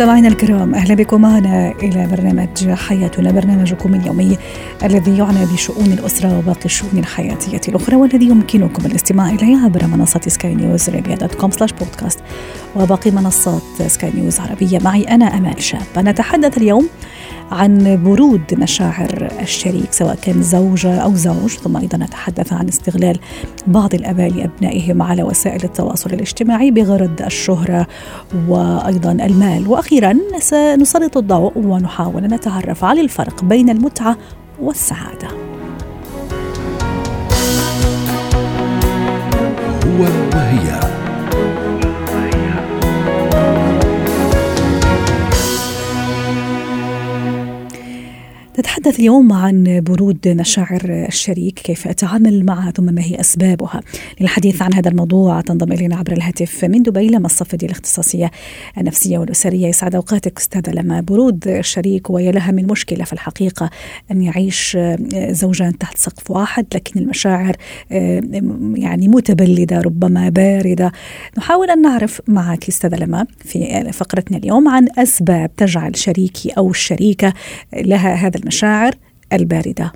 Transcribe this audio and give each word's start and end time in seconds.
مستمعينا 0.00 0.28
الكرام 0.28 0.74
أهلا 0.74 0.94
بكم. 0.94 1.20
معنا 1.20 1.72
إلى 1.82 2.06
برنامج 2.06 2.70
حياتنا 2.70 3.32
برنامجكم 3.32 3.94
اليومي 3.94 4.38
الذي 4.84 5.18
يعنى 5.18 5.46
بشؤون 5.46 5.86
الأسرة 5.86 6.38
وباقي 6.38 6.64
الشؤون 6.64 6.98
الحياتية 6.98 7.60
الأخرى 7.68 7.96
والذي 7.96 8.26
يمكنكم 8.26 8.86
الاستماع 8.86 9.30
إليه 9.30 9.56
عبر 9.56 9.86
منصة 9.86 10.20
Sky 10.26 10.54
News 10.54 10.88
Arabia 10.88 11.16
dot 11.16 11.34
com 11.34 11.50
slash 11.50 11.72
podcast 11.72 12.18
وباقي 12.76 13.10
منصات 13.10 13.62
سكاي 13.86 14.10
نيوز 14.14 14.40
عربية. 14.40 14.78
معي 14.78 15.02
أنا 15.02 15.24
أمال 15.24 15.62
شاب. 15.62 15.82
نتحدث 15.98 16.58
اليوم 16.58 16.88
عن 17.50 18.02
برود 18.04 18.54
مشاعر 18.54 19.32
الشريك 19.40 19.92
سواء 19.92 20.14
كان 20.14 20.42
زوجة 20.42 20.96
أو 20.96 21.14
زوج 21.14 21.50
ثم 21.50 21.76
أيضا 21.76 21.98
نتحدث 21.98 22.52
عن 22.52 22.68
استغلال 22.68 23.18
بعض 23.66 23.94
الآباء 23.94 24.30
لأبنائهم 24.30 25.02
على 25.02 25.22
وسائل 25.22 25.64
التواصل 25.64 26.10
الاجتماعي 26.10 26.70
بغرض 26.70 27.22
الشهرة 27.22 27.86
وأيضا 28.48 29.12
المال. 29.12 29.68
وأخيرا 29.68 30.18
سنسلط 30.38 31.16
الضوء 31.16 31.52
ونحاول 31.58 32.24
أن 32.24 32.34
نتعرف 32.34 32.84
على 32.84 33.00
الفرق 33.00 33.44
بين 33.44 33.70
المتعة 33.70 34.16
والسعادة. 34.60 35.28
هو 39.86 40.02
وهي. 40.34 40.89
نتحدث 48.80 48.98
اليوم 48.98 49.32
عن 49.32 49.80
برود 49.86 50.28
مشاعر 50.28 50.80
الشريك 51.08 51.54
كيف 51.54 51.88
أتعامل 51.88 52.44
معها 52.44 52.70
ثم 52.70 52.84
ما 52.84 53.02
هي 53.02 53.20
أسبابها؟ 53.20 53.80
للحديث 54.20 54.62
عن 54.62 54.74
هذا 54.74 54.88
الموضوع 54.88 55.40
تنضم 55.40 55.72
إلينا 55.72 55.96
عبر 55.96 56.12
الهاتف 56.12 56.64
من 56.64 56.82
دبي 56.82 57.08
لما 57.08 57.26
الصفدي 57.26 57.66
الاختصاصية 57.66 58.30
النفسية 58.78 59.18
والأسرية. 59.18 59.66
يسعد 59.66 59.94
أوقاتك 59.94 60.38
أستاذة 60.38 60.70
لما. 60.70 61.00
برود 61.00 61.48
الشريك 61.48 62.10
وهي 62.10 62.32
لها 62.32 62.50
من 62.50 62.66
مشكلة 62.66 63.04
في 63.04 63.12
الحقيقة 63.12 63.70
أن 64.10 64.22
يعيش 64.22 64.78
زوجان 65.30 65.78
تحت 65.78 65.96
سقف 65.96 66.30
واحد 66.30 66.66
لكن 66.74 67.00
المشاعر 67.00 67.56
يعني 68.74 69.08
متبلدة 69.08 69.80
ربما 69.80 70.28
باردة. 70.28 70.92
نحاول 71.38 71.70
أن 71.70 71.82
نعرف 71.82 72.20
معك 72.28 72.68
أستاذة 72.68 72.96
لما 72.96 73.26
في 73.44 73.90
فقرتنا 73.92 74.38
اليوم 74.38 74.68
عن 74.68 74.86
أسباب 74.98 75.50
تجعل 75.56 75.96
شريكي 75.96 76.50
أو 76.50 76.70
الشريكة 76.70 77.32
لها 77.72 78.14
هذا 78.14 78.38
المشاعر. 78.38 78.69
الباردة. 79.32 79.92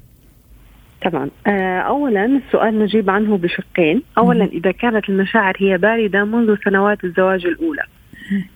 تمام. 1.01 1.31
آه، 1.47 1.79
اولا 1.79 2.25
السؤال 2.25 2.79
نجيب 2.79 3.11
عنه 3.11 3.37
بشقين. 3.37 4.03
اولا 4.19 4.45
إذا 4.45 4.71
كانت 4.71 5.09
المشاعر 5.09 5.55
هي 5.59 5.79
باردة 5.79 6.25
منذ 6.25 6.57
سنوات 6.65 7.05
الزواج 7.05 7.47
الأولى. 7.47 7.83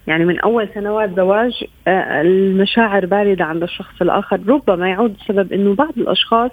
يعني 0.06 0.24
من 0.24 0.40
أول 0.40 0.68
سنوات 0.74 1.16
زواج 1.16 1.64
آه، 1.88 2.20
المشاعر 2.20 3.06
باردة 3.06 3.44
عند 3.44 3.62
الشخص 3.62 4.02
الآخر 4.02 4.40
ربما 4.48 4.88
يعود 4.88 5.14
السبب 5.20 5.52
إنه 5.52 5.74
بعض 5.74 5.92
الأشخاص 5.96 6.50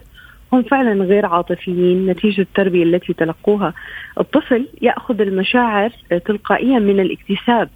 هم 0.53 0.63
فعلا 0.63 1.03
غير 1.03 1.25
عاطفيين 1.25 2.05
نتيجة 2.05 2.41
التربية 2.41 2.83
التي 2.83 3.13
تلقوها. 3.13 3.73
الطفل 4.19 4.67
يأخذ 4.81 5.21
المشاعر 5.21 5.91
تلقائيا 6.25 6.79
من 6.79 6.99
الاكتساب. 6.99 7.69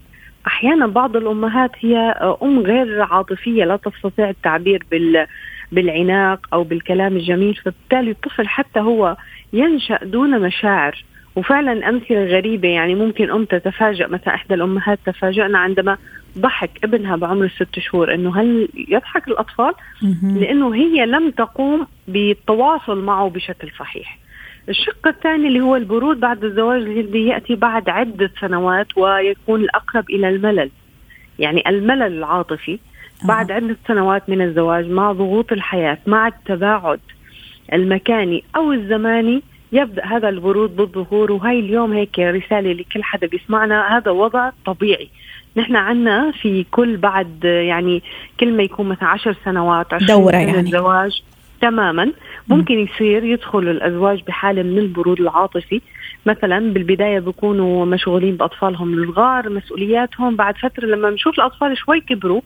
أحيانا 0.48 0.88
بعض 0.88 1.16
الأمهات 1.16 1.72
هي 1.80 1.98
أم 2.44 2.60
غير 2.60 3.02
عاطفية 3.02 3.66
لا 3.66 3.76
تستطيع 3.76 4.30
التعبير 4.30 4.84
بال 4.92 5.28
بالعناق 5.72 6.48
أو 6.54 6.64
بالكلام 6.64 7.16
الجميل 7.16 7.56
فبالتالي 7.56 8.12
الطفل 8.12 8.48
حتى 8.48 8.80
هو 8.80 9.18
ينشأ 9.54 10.00
دون 10.04 10.42
مشاعر 10.42 11.04
وفعلا 11.36 11.90
أمثلة 11.90 12.26
غريبة 12.26 12.68
يعني 12.68 12.96
ممكن 12.96 13.32
أم 13.32 13.46
تتفاجأ 13.46 14.08
مثلا 14.08 14.36
إحدى 14.36 14.54
الأمهات 14.54 15.00
تفاجأنا 15.06 15.60
عندما 15.60 15.98
ضحك 16.38 16.70
ابنها 16.84 17.16
بعمر 17.16 17.46
الست 17.46 17.80
شهور 17.80 18.14
إنه 18.14 18.42
هل 18.42 18.70
يضحك 18.88 19.28
الأطفال؟ 19.28 19.74
لأنه 20.42 20.76
هي 20.76 21.06
لم 21.06 21.32
تقوم 21.32 21.88
بالتواصل 22.08 23.04
معه 23.04 23.30
بشكل 23.30 23.72
صحيح. 23.80 24.18
الشق 24.70 25.08
الثاني 25.08 25.48
اللي 25.48 25.62
هو 25.62 25.76
البرود 25.76 26.20
بعد 26.20 26.44
الزواج 26.44 26.82
الذي 26.82 27.28
يأتي 27.28 27.56
بعد 27.56 27.90
عدة 27.90 28.32
سنوات 28.42 28.98
ويكون 28.98 29.62
الأقرب 29.62 30.10
إلى 30.10 30.30
الملل. 30.30 30.70
يعني 31.40 31.70
الملل 31.70 32.18
العاطفي 32.18 32.80
بعد 33.24 33.52
عدة 33.52 33.78
سنوات 33.88 34.30
من 34.30 34.42
الزواج 34.42 34.90
مع 34.90 35.12
ضغوط 35.12 35.52
الحياة 35.52 35.98
مع 36.08 36.28
التباعد 36.28 37.00
المكاني 37.74 38.44
أو 38.56 38.72
الزماني 38.72 39.42
يبدأ 39.72 40.06
هذا 40.06 40.30
البرود 40.30 40.76
بالظهور 40.76 41.32
وهي 41.32 41.60
اليوم 41.60 41.94
هيك 41.94 42.20
رسالة 42.20 42.74
لكل 42.74 43.04
حدا 43.04 43.28
بيسمعنا. 43.28 43.98
هذا 43.98 44.12
وضع 44.12 44.52
طبيعي. 44.66 45.10
نحن 45.58 45.76
عنا 45.76 46.32
في 46.32 46.66
كل 46.72 46.98
بعد 46.98 47.44
يعني 47.44 48.04
كل 48.40 48.54
ما 48.54 48.64
يكون 48.64 48.90
مثلا 48.90 49.10
عشر 49.10 49.36
سنوات 49.46 49.94
عشر 49.94 50.06
دورة 50.06 50.36
يعني. 50.36 50.60
الزواج 50.60 51.24
تماما. 51.62 52.12
ممكن 52.48 52.80
يصير 52.80 53.24
يدخل 53.24 53.60
الأزواج 53.60 54.24
بحالة 54.28 54.64
من 54.64 54.78
البرود 54.78 55.20
العاطفي. 55.20 55.82
مثلا 56.26 56.74
بالبداية 56.74 57.20
بيكونوا 57.20 57.86
مشغولين 57.86 58.36
بأطفالهم 58.36 58.94
الصغار 58.94 59.50
مسؤولياتهم. 59.50 60.36
بعد 60.36 60.58
فترة 60.58 60.86
لما 60.86 61.10
بنشوف 61.10 61.34
الأطفال 61.40 61.78
شوي 61.78 62.02
كبروا 62.02 62.42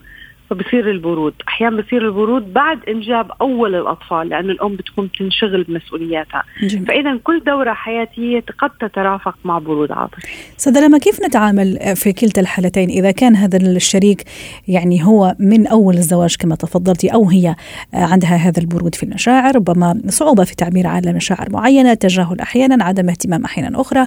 فبصير 0.54 0.92
البرود. 0.92 1.34
أحيانا 1.48 1.82
بصير 1.82 2.08
البرود 2.08 2.54
بعد 2.54 2.80
إنجاب 2.90 3.32
أول 3.42 3.76
الأطفال 3.76 4.30
لأن 4.30 4.50
الأم 4.50 4.76
بتكون 4.76 5.10
تنشغل 5.20 5.64
بمسؤولياتها. 5.64 6.44
جميل. 6.64 6.86
فاذا 6.86 7.20
كل 7.24 7.44
دورة 7.46 7.74
حياتية 7.74 8.44
قد 8.60 8.70
تترافق 8.70 9.36
مع 9.46 9.60
برود 9.60 9.92
عاطفي 9.92 10.28
سيدة 10.58 10.88
لما 10.88 10.98
كيف 10.98 11.24
نتعامل 11.24 11.96
في 11.96 12.14
كلتا 12.14 12.42
الحالتين 12.42 12.90
إذا 12.90 13.12
كان 13.12 13.36
هذا 13.36 13.58
الشريك 13.58 14.24
يعني 14.68 15.06
هو 15.06 15.36
من 15.40 15.68
أول 15.68 15.94
الزواج 15.94 16.36
كما 16.40 16.56
تفضلتي 16.56 17.14
أو 17.14 17.30
هي 17.30 17.56
عندها 17.94 18.36
هذا 18.36 18.62
البرود 18.62 18.96
في 18.96 19.04
المشاعر 19.04 19.56
ربما 19.56 20.02
صعوبة 20.08 20.44
في 20.44 20.52
التعبير 20.52 20.88
على 20.88 21.14
مشاعر 21.14 21.48
معينة 21.50 21.94
تجاهل 21.94 22.40
أحيانا 22.40 22.84
عدم 22.84 23.10
اهتمام 23.10 23.46
أحيانا 23.46 23.82
أخرى. 23.82 24.06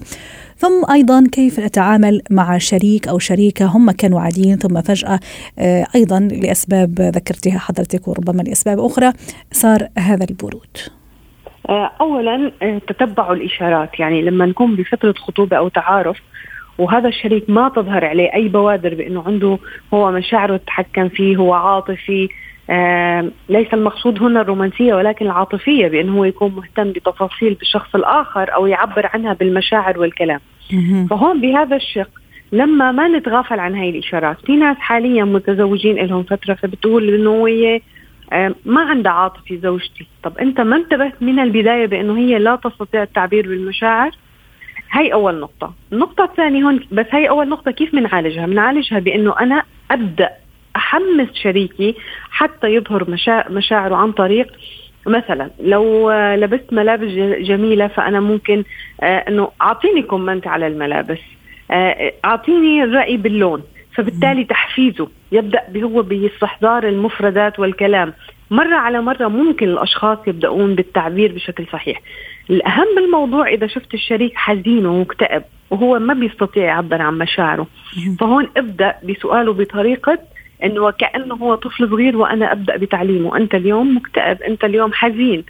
ثم 0.56 0.92
أيضا 0.92 1.24
كيف 1.32 1.60
نتعامل 1.60 2.22
مع 2.30 2.58
شريك 2.58 3.08
أو 3.08 3.18
شريكة 3.18 3.66
هم 3.66 3.90
كانوا 3.90 4.20
عاديين 4.20 4.56
ثم 4.56 4.80
فجأة 4.80 5.20
أيضا 5.94 6.20
لأسباب 6.20 7.00
ذكرتها 7.00 7.58
حضرتك 7.58 8.08
وربما 8.08 8.42
لأسباب 8.42 8.80
أخرى 8.80 9.12
صار 9.52 9.88
هذا 9.98 10.26
البرود. 10.30 10.76
اولا 12.00 12.52
تتبع 12.88 13.32
الإشارات 13.32 14.00
يعني 14.00 14.22
لما 14.22 14.46
نكون 14.46 14.76
بفتره 14.76 15.12
خطوبة 15.12 15.56
أو 15.56 15.68
تعارف 15.68 16.16
وهذا 16.78 17.08
الشريك 17.08 17.50
ما 17.50 17.68
تظهر 17.68 18.04
عليه 18.04 18.34
أي 18.34 18.48
بوادر 18.48 18.94
بأنه 18.94 19.22
عنده 19.26 19.58
هو 19.94 20.10
مشاعره 20.10 20.56
تتحكم 20.56 21.08
فيه 21.08 21.36
هو 21.36 21.54
عاطفي 21.54 22.24
آه 22.24 22.28
ليس 23.48 23.74
المقصود 23.74 24.22
هنا 24.22 24.40
الرومانسية 24.40 24.94
ولكن 24.94 25.26
العاطفية 25.26 25.88
بأنه 25.88 26.18
هو 26.18 26.24
يكون 26.24 26.52
مهتم 26.56 26.92
بتفاصيل 26.92 27.54
بالشخص 27.54 27.94
الآخر 27.94 28.54
أو 28.54 28.66
يعبر 28.66 29.10
عنها 29.14 29.32
بالمشاعر 29.32 29.98
والكلام. 29.98 30.40
فهون 31.10 31.40
بهذا 31.40 31.76
الشق 31.76 32.10
لما 32.52 32.92
ما 32.92 33.08
نتغافل 33.08 33.60
عن 33.60 33.74
هاي 33.74 33.90
الإشارات، 33.90 34.36
في 34.46 34.56
ناس 34.56 34.76
حاليا 34.76 35.24
متزوجين 35.24 35.96
لهم 35.96 36.22
فترة 36.22 36.54
فبتقول 36.54 37.14
إنه 37.14 37.48
هي 37.48 37.80
آه 38.32 38.54
ما 38.64 38.80
عندها 38.80 39.12
عاطفة 39.12 39.56
زوجتي، 39.56 40.06
طب 40.22 40.38
أنت 40.38 40.60
ما 40.60 40.76
انتبهت 40.76 41.22
من 41.22 41.38
البداية 41.38 41.86
بأنه 41.86 42.18
هي 42.18 42.38
لا 42.38 42.56
تستطيع 42.56 43.02
التعبير 43.02 43.48
بالمشاعر؟ 43.48 44.10
هي 44.92 45.12
أول 45.12 45.40
نقطة، 45.40 45.74
النقطة 45.92 46.24
الثانية 46.24 46.64
هون 46.64 46.80
بس 46.92 47.06
هي 47.10 47.28
أول 47.28 47.48
نقطة 47.48 47.70
كيف 47.70 47.92
بنعالجها؟ 47.92 48.46
بنعالجها 48.46 48.98
بأنه 48.98 49.34
أنا 49.40 49.62
أبدأ 49.90 50.30
احمس 50.86 51.28
شريكي 51.34 51.94
حتى 52.30 52.66
يظهر 52.66 53.10
مشا... 53.10 53.48
مشاعره 53.50 53.96
عن 53.96 54.12
طريق 54.12 54.52
مثلا. 55.06 55.50
لو 55.60 56.10
لبست 56.12 56.72
ملابس 56.72 57.08
جميلة 57.40 57.86
فأنا 57.86 58.20
ممكن 58.20 58.64
آه 59.02 59.24
إنه 59.28 59.50
أعطيني 59.62 60.02
كومنت 60.02 60.46
على 60.46 60.66
الملابس. 60.66 61.18
آه 61.70 62.12
أعطيني 62.24 62.84
الراي 62.84 63.16
باللون. 63.16 63.62
فبالتالي 63.94 64.44
تحفيزه 64.44 65.08
يبدأ 65.32 65.62
هو 65.76 66.02
باستحضار 66.02 66.88
المفردات 66.88 67.58
والكلام. 67.58 68.12
مرة 68.50 68.76
على 68.76 69.00
مرة 69.00 69.28
ممكن 69.28 69.68
الأشخاص 69.68 70.18
يبدأون 70.26 70.74
بالتعبير 70.74 71.32
بشكل 71.32 71.66
صحيح. 71.72 72.00
الأهم 72.50 72.86
بالموضوع 72.96 73.48
إذا 73.48 73.66
شفت 73.66 73.94
الشريك 73.94 74.32
حزين 74.34 74.86
ومكتئب 74.86 75.42
وهو 75.70 75.98
ما 75.98 76.14
بيستطيع 76.14 76.64
يعبر 76.64 77.02
عن 77.02 77.18
مشاعره. 77.18 77.66
فهون 78.20 78.48
ابدأ 78.56 78.94
بسؤاله 79.08 79.52
بطريقة 79.52 80.18
إنه 80.64 80.82
وكانه 80.82 81.34
هو 81.34 81.54
طفل 81.54 81.90
صغير 81.90 82.16
وأنا 82.16 82.52
أبدأ 82.52 82.76
بتعليمه. 82.76 83.36
أنت 83.36 83.54
اليوم 83.54 83.96
مكتئب 83.96 84.42
أنت 84.42 84.64
اليوم 84.64 84.92
حزين 84.92 85.44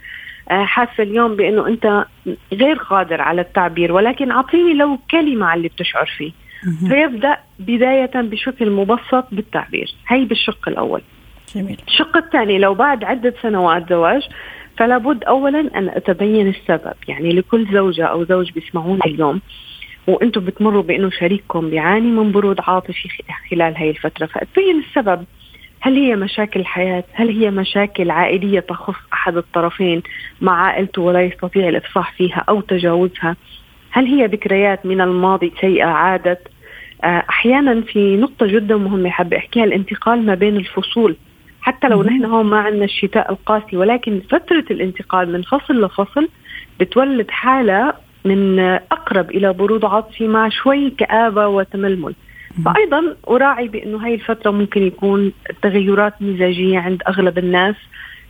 حاسه 0.49 1.03
اليوم 1.03 1.35
بإنه 1.35 1.67
أنت 1.67 2.05
غير 2.53 2.77
قادر 2.77 3.21
على 3.21 3.41
التعبير 3.41 3.91
ولكن 3.91 4.31
أعطيني 4.31 4.73
لو 4.73 4.99
كلمة 5.11 5.45
على 5.45 5.57
اللي 5.57 5.67
بتشعر 5.69 6.05
فيه. 6.17 6.31
فيبدأ 6.89 7.37
بداية 7.59 8.11
بشكل 8.15 8.69
مبسط 8.71 9.25
بالتعبير. 9.31 9.95
هي 10.07 10.25
بالشق 10.25 10.69
الأول. 10.69 11.01
جميل. 11.55 11.77
الشق 11.87 12.17
الثاني 12.17 12.59
لو 12.59 12.73
بعد 12.73 13.03
عدة 13.03 13.33
سنوات 13.41 13.89
زواج 13.89 14.21
فلا 14.77 14.97
بد 14.97 15.23
أولا 15.23 15.59
أن 15.59 15.89
أتبين 15.89 16.47
السبب. 16.47 16.93
يعني 17.07 17.29
لكل 17.29 17.67
زوجة 17.73 18.05
أو 18.05 18.23
زوج 18.23 18.51
بيسمعوني 18.51 19.01
اليوم 19.05 19.41
وأنتم 20.07 20.45
بتمروا 20.45 20.83
بانه 20.83 21.09
شريككم 21.09 21.69
بيعاني 21.69 22.07
من 22.07 22.31
برود 22.31 22.59
عاطفي 22.59 23.09
خلال 23.51 23.77
هاي 23.77 23.89
الفترة. 23.89 24.25
فتبين 24.25 24.79
السبب. 24.79 25.25
هل 25.79 25.95
هي 25.95 26.15
مشاكل 26.15 26.59
الحياة 26.59 27.03
هل 27.13 27.29
هي 27.29 27.51
مشاكل 27.51 28.11
عائلية 28.11 28.59
تخص 28.59 28.95
أحد 29.13 29.37
الطرفين 29.37 30.03
مع 30.41 30.61
عائلته 30.65 31.01
ولا 31.01 31.21
يستطيع 31.21 31.69
الإفصاح 31.69 32.11
فيها 32.11 32.43
أو 32.49 32.61
تجاوزها؟ 32.61 33.35
هل 33.91 34.05
هي 34.05 34.25
ذكريات 34.25 34.85
من 34.85 35.01
الماضي 35.01 35.53
سيئة 35.61 35.85
عادت؟ 35.85 36.47
آه، 37.03 37.23
أحيانا 37.29 37.81
في 37.81 38.17
نقطة 38.17 38.45
جدا 38.45 38.77
مهمة 38.77 39.09
حابة 39.09 39.37
أحكيها 39.37 39.63
الانتقال 39.63 40.25
ما 40.25 40.35
بين 40.35 40.57
الفصول. 40.57 41.15
حتى 41.61 41.87
لو 41.87 42.03
نحن 42.03 42.25
هون 42.25 42.45
ما 42.45 42.57
عندنا 42.57 42.85
الشتاء 42.85 43.31
القاسي 43.31 43.77
ولكن 43.77 44.21
فترة 44.29 44.65
الانتقال 44.71 45.31
من 45.31 45.41
فصل 45.41 45.85
لفصل 45.85 46.29
بتولد 46.79 47.31
حالة 47.31 47.93
من 48.25 48.59
أقرب 48.91 49.31
إلى 49.31 49.53
برود 49.53 49.85
عاطفي 49.85 50.27
مع 50.27 50.49
شوي 50.49 50.89
كآبة 50.89 51.47
وتململ. 51.47 52.15
فايضا 52.65 53.15
أراعي 53.29 53.67
بأنه 53.67 54.05
هاي 54.05 54.13
الفترة 54.13 54.51
ممكن 54.51 54.83
يكون 54.83 55.31
تغيرات 55.61 56.13
مزاجية 56.21 56.79
عند 56.79 57.01
أغلب 57.07 57.37
الناس 57.37 57.75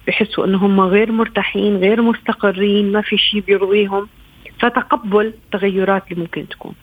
بحسوا 0.07 0.45
إنه 0.45 0.57
هم 0.57 0.79
غير 0.81 1.11
مرتاحين 1.11 1.77
غير 1.77 2.01
مستقرين 2.01 2.91
ما 2.91 3.01
في 3.01 3.17
شيء 3.17 3.41
بيرضيهم. 3.41 4.07
فتقبل 4.59 5.25
التغيرات 5.25 6.03
اللي 6.11 6.21
ممكن 6.21 6.47
تكون. 6.47 6.73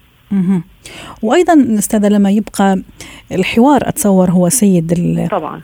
وأيضا 1.22 1.66
استاذه 1.78 2.08
لما 2.08 2.30
يبقى 2.30 2.82
الحوار 3.32 3.88
أتصور 3.88 4.30
هو 4.30 4.48
سيد 4.48 4.92
طبعا. 5.30 5.60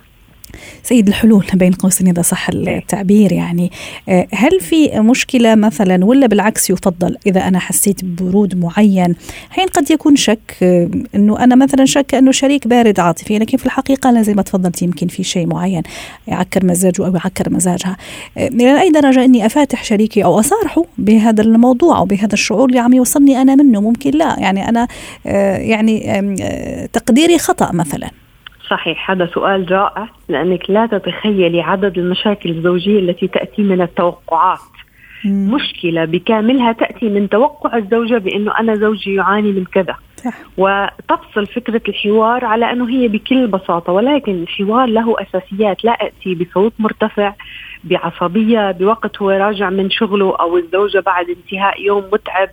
سيد 0.82 1.08
الحلول 1.08 1.44
بين 1.55 1.73
قوسين 1.73 2.08
إذا 2.08 2.23
صح 2.23 2.49
التعبير 2.49 3.32
يعني. 3.32 3.70
آه، 4.08 4.26
هل 4.35 4.61
في 4.61 5.00
مشكلة 5.00 5.55
مثلا 5.55 6.05
ولا 6.05 6.26
بالعكس 6.26 6.70
يفضل 6.70 7.17
إذا 7.26 7.49
أنا 7.49 7.58
حسيت 7.58 8.05
ببرود 8.05 8.58
معين؟ 8.58 9.14
حين 9.50 9.67
قد 9.67 9.91
يكون 9.91 10.17
شك 10.17 10.56
آه، 10.62 10.91
أنه 11.14 11.44
أنا 11.44 11.55
مثلا 11.55 11.85
شك 11.85 12.14
أنه 12.14 12.32
شريك 12.32 12.69
بارد 12.69 13.00
عاطفي 13.00 13.38
لكن 13.38 13.58
في 13.58 13.67
الحقيقة 13.67 14.11
لا 14.11 14.23
زي 14.23 14.35
ما 14.35 14.43
تفضلت 14.43 14.82
يمكن 14.82 15.06
في 15.06 15.23
شيء 15.23 15.47
معين 15.47 15.82
يعكر 16.26 16.67
مزاجه 16.67 17.06
أو 17.06 17.14
يعكر 17.14 17.50
مزاجها. 17.50 17.97
آه، 18.38 18.49
إلى 18.49 18.81
أي 18.81 18.91
درجة 18.91 19.25
أني 19.25 19.47
أفاتح 19.47 19.85
شريكي 19.85 20.25
أو 20.25 20.41
أصارحه 20.41 20.85
بهذا 20.99 21.43
الموضوع 21.43 21.99
أو 21.99 22.05
بهذا 22.05 22.35
الشعور 22.35 22.69
اللي 22.69 22.79
عم 22.79 22.93
يوصلني 22.93 23.43
أنا 23.43 23.55
منه؟ 23.55 23.81
ممكن 23.81 24.11
لا. 24.11 24.37
يعني 24.38 24.69
أنا 24.69 24.88
يعني 25.61 26.00
تقديري 26.93 27.38
خطأ 27.38 27.73
مثلا. 27.73 28.11
صحيح 28.71 29.11
هذا 29.11 29.27
سؤال 29.27 29.73
رائع 29.73 30.09
لأنك 30.29 30.71
لا 30.71 30.87
تتخيلي 30.87 31.61
عدد 31.61 31.99
المشاكل 31.99 32.51
الزوجية 32.51 32.99
التي 32.99 33.29
تأتي 33.29 33.63
من 33.63 33.83
التوقعات 33.83 34.59
مم. 35.25 35.55
مشكلة 35.55 36.05
بكاملها 36.05 36.73
تأتي 36.73 37.09
من 37.09 37.29
توقع 37.29 37.77
الزوجة 37.77 38.19
بأنه 38.19 38.59
أنا 38.59 38.75
زوجي 38.75 39.15
يعاني 39.15 39.53
من 39.53 39.65
كذا 39.65 39.97
صح. 40.17 40.35
وتفصل 40.59 41.47
فكرة 41.47 41.83
الحوار 41.89 42.45
على 42.45 42.73
أنه 42.73 42.89
هي 42.89 43.09
بكل 43.09 43.47
بساطة 43.47 43.93
ولكن 43.93 44.43
الحوار 44.43 44.87
له 44.87 45.17
أساسيات 45.23 45.85
لا 45.85 45.93
أتي 45.93 46.35
بصوت 46.35 46.73
مرتفع 46.79 47.35
بعصبية 47.85 48.71
بوقت 48.71 49.23
هو 49.23 49.31
راجع 49.31 49.71
من 49.71 49.91
شغله 49.91 50.37
أو 50.41 50.57
الزوجة 50.57 51.01
بعد 51.01 51.27
انتهاء 51.29 51.83
يوم 51.83 52.05
متعب 52.13 52.49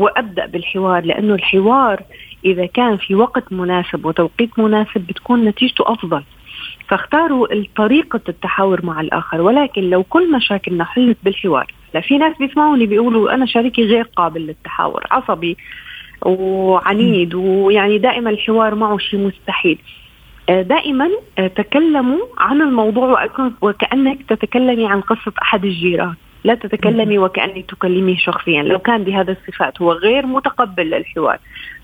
وأبدأ 0.00 0.46
بالحوار 0.46 1.04
لأنه 1.04 1.34
الحوار 1.34 2.02
إذا 2.44 2.66
كان 2.66 2.96
في 2.96 3.14
وقت 3.14 3.52
مناسب 3.52 4.04
وتوقيت 4.04 4.58
مناسب 4.58 5.00
بتكون 5.00 5.44
نتيجته 5.44 5.92
أفضل. 5.92 6.22
فاختاروا 6.88 7.46
طريقة 7.76 8.20
التحاور 8.28 8.86
مع 8.86 9.00
الآخر 9.00 9.40
ولكن 9.40 9.82
لو 9.90 10.02
كل 10.02 10.32
مشاكلنا 10.32 10.84
حلت 10.84 11.18
بالحوار. 11.22 11.74
لا 11.94 12.00
في 12.00 12.18
ناس 12.18 12.36
بيسمعوني 12.38 12.86
بيقولوا 12.86 13.34
أنا 13.34 13.46
شريكي 13.46 13.84
غير 13.84 14.08
قابل 14.16 14.40
للتحاور 14.40 15.06
عصبي 15.10 15.56
وعنيد 16.22 17.34
ويعني 17.34 17.98
دائما 17.98 18.30
الحوار 18.30 18.74
معه 18.74 18.98
شيء 18.98 19.20
مستحيل. 19.20 19.78
آه، 20.48 20.62
دائما 20.62 21.10
آه، 21.38 21.46
تكلموا 21.46 22.26
عن 22.38 22.62
الموضوع 22.62 23.28
وكأنك 23.62 24.18
تتكلمي 24.28 24.86
عن 24.86 25.00
قصة 25.00 25.32
أحد 25.42 25.64
الجيران. 25.64 26.14
لا 26.44 26.54
تتكلمي 26.54 27.18
وكأنك 27.18 27.70
تكلميه 27.70 28.16
شخصيا. 28.16 28.62
لو 28.62 28.78
كان 28.78 29.04
بهذا 29.04 29.32
الصفات 29.32 29.82
هو 29.82 29.92
غير 29.92 30.26
متقبل 30.26 30.90
للحوار. 30.90 31.38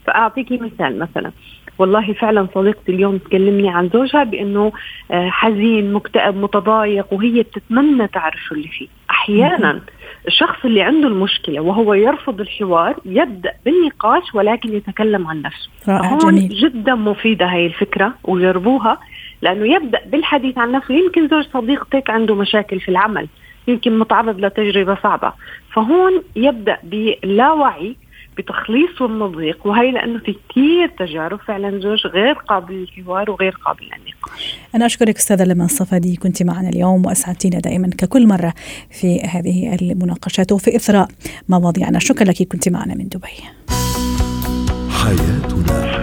فأعطيكي 0.06 0.56
مثال 0.56 0.98
مثلا. 0.98 1.30
والله 1.78 2.12
فعلا 2.12 2.46
صديقتي 2.54 2.92
اليوم 2.92 3.18
تكلمني 3.18 3.68
عن 3.68 3.90
زوجها 3.94 4.24
بأنه 4.24 4.72
آه، 5.10 5.28
حزين 5.28 5.92
مكتئب 5.92 6.36
متضايق 6.36 7.12
وهي 7.12 7.42
بتتمنى 7.42 8.08
تعرف 8.08 8.40
شو 8.48 8.54
اللي 8.54 8.68
فيه. 8.68 8.86
أحيانا 9.10 9.80
الشخص 10.26 10.64
اللي 10.64 10.82
عنده 10.82 11.08
المشكلة 11.08 11.60
وهو 11.60 11.94
يرفض 11.94 12.40
الحوار 12.40 12.96
يبدأ 13.04 13.52
بالنقاش 13.64 14.34
ولكن 14.34 14.72
يتكلم 14.72 15.26
عن 15.26 15.42
نفسه. 15.42 15.68
رائع 15.88 16.18
جميل. 16.18 16.48
جدا 16.48 16.94
مفيدة 16.94 17.46
هي 17.46 17.66
الفكرة 17.66 18.14
وجربوها 18.24 18.98
لأنه 19.42 19.74
يبدأ 19.74 20.00
بالحديث 20.06 20.58
عن 20.58 20.72
نفسه. 20.72 20.94
يمكن 20.94 21.28
زوج 21.28 21.44
صديقتك 21.44 22.10
عنده 22.10 22.34
مشاكل 22.34 22.80
في 22.80 22.88
العمل. 22.88 23.28
يمكن 23.68 23.98
متعرض 23.98 24.40
لتجربة 24.40 24.98
صعبة 25.02 25.32
فهون 25.74 26.22
يبدأ 26.36 26.78
باللاوعي 26.82 27.96
بتخليصه 28.38 29.06
من 29.06 29.22
الضيق 29.22 29.66
وهي 29.66 29.90
لأنه 29.90 30.18
في 30.18 30.36
كثير 30.48 30.88
تجارب 30.98 31.40
فعلا 31.40 31.80
زوج 31.80 32.06
غير 32.06 32.32
قابل 32.34 32.74
للحوار 32.74 33.30
وغير 33.30 33.56
قابل 33.64 33.84
للنقاش. 33.84 34.56
أنا 34.74 34.86
أشكرك 34.86 35.16
أستاذة 35.16 35.44
لما 35.44 35.64
الصفدي 35.64 36.16
كنت 36.16 36.42
معنا 36.42 36.68
اليوم 36.68 37.06
وأسعدتينا 37.06 37.58
دائما 37.58 37.90
ككل 37.98 38.26
مرة 38.26 38.54
في 38.90 39.20
هذه 39.20 39.76
المناقشات 39.82 40.52
وفي 40.52 40.76
إثراء 40.76 41.08
مواضيعنا، 41.48 41.98
شكرا 41.98 42.26
لك 42.26 42.42
كنت 42.42 42.68
معنا 42.68 42.94
من 42.94 43.08
دبي. 43.08 43.26
حياتنا 44.90 45.95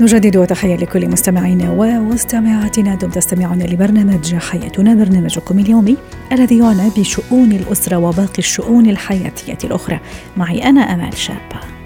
نجدد 0.00 0.36
وتحية 0.36 0.76
لكل 0.76 1.08
مستمعينا 1.08 1.70
ومستمعاتنا 1.70 2.94
دمتم 2.94 3.10
تستمعون 3.10 3.62
لبرنامج 3.62 4.34
حياتنا 4.34 4.94
برنامجكم 4.94 5.58
اليومي 5.58 5.96
الذي 6.32 6.58
يعنى 6.58 6.90
بشؤون 6.96 7.52
الأسرة 7.52 7.96
وباقي 7.96 8.38
الشؤون 8.38 8.90
الحياتية 8.90 9.58
الأخرى. 9.64 10.00
معي 10.36 10.64
أنا 10.64 10.80
أمال 10.80 11.16
شابة 11.16 11.79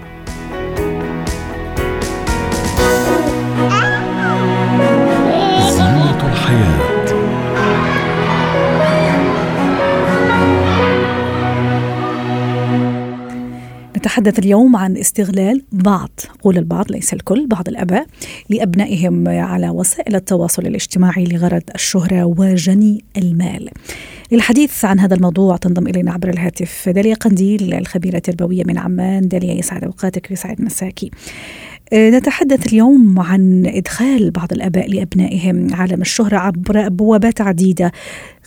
نتحدث 14.15 14.39
اليوم 14.39 14.75
عن 14.75 14.97
استغلال 14.97 15.61
بعض 15.71 16.09
قول 16.41 16.57
البعض 16.57 16.91
ليس 16.91 17.13
الكل 17.13 17.47
بعض 17.47 17.67
الأباء 17.67 18.05
لأبنائهم 18.49 19.27
على 19.27 19.69
وسائل 19.69 20.15
التواصل 20.15 20.65
الاجتماعي 20.65 21.23
لغرض 21.23 21.61
الشهرة 21.75 22.25
وجني 22.25 23.03
المال. 23.17 23.69
للحديث 24.31 24.85
عن 24.85 24.99
هذا 24.99 25.15
الموضوع 25.15 25.57
تنضم 25.57 25.87
إلينا 25.87 26.11
عبر 26.11 26.29
الهاتف 26.29 26.89
داليا 26.89 27.15
قنديل 27.15 27.73
الخبيرة 27.73 28.17
التربوية 28.17 28.63
من 28.63 28.77
عمان 28.77 29.27
داليا 29.27 29.53
يسعد 29.53 29.83
أوقاتك 29.83 30.27
ويسعد 30.29 30.61
مساكي. 30.61 31.11
آه، 31.93 32.09
نتحدث 32.09 32.67
اليوم 32.67 33.19
عن 33.19 33.65
إدخال 33.65 34.31
بعض 34.31 34.53
الآباء 34.53 34.89
لأبنائهم 34.89 35.73
عالم 35.73 36.01
الشهرة 36.01 36.37
عبر 36.37 36.89
بوابات 36.89 37.41
عديدة. 37.41 37.91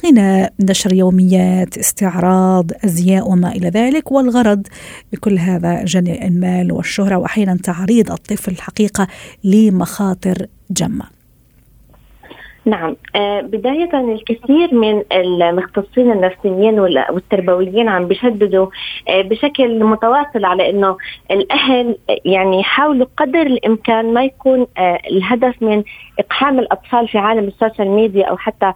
غناء 0.07 0.53
نشر 0.61 0.93
يوميات 0.93 1.79
استعراض 1.79 2.71
أزياء 2.85 3.31
وما 3.31 3.53
إلى 3.53 3.69
ذلك 3.69 4.13
والغرض 4.13 4.67
بكل 5.13 5.39
هذا 5.39 5.85
جني 5.85 6.27
المال 6.27 6.73
والشهرة 6.73 7.17
وأحيانا 7.17 7.57
تعريض 7.57 8.13
الطفل 8.13 8.53
الحقيقة 8.53 9.07
لمخاطر 9.45 10.47
جمة. 10.71 11.18
نعم. 12.69 12.97
آه، 13.17 13.41
بداية 13.41 14.01
الكثير 14.01 14.75
من 14.75 15.03
المختصين 15.13 16.13
النفسيين 16.13 16.81
والتربويين 16.81 17.89
عم 17.89 18.09
بيشددوا 18.09 18.67
آه، 19.09 19.23
بشكل 19.23 19.85
متواصل 19.85 20.45
على 20.45 20.71
إنه 20.71 20.97
الأهل 21.31 21.97
يعني 22.25 22.61
يحاولوا 22.61 23.07
قدر 23.17 23.43
الإمكان 23.43 24.15
ما 24.15 24.25
يكون 24.25 24.67
آه، 24.79 24.99
الهدف 25.11 25.63
من 25.63 25.83
إقحام 26.19 26.59
الأطفال 26.59 27.09
في 27.09 27.19
عالم 27.19 27.45
ال 27.45 27.51
social 27.51 27.89
media 27.89 28.27
أو 28.27 28.37
حتى 28.37 28.73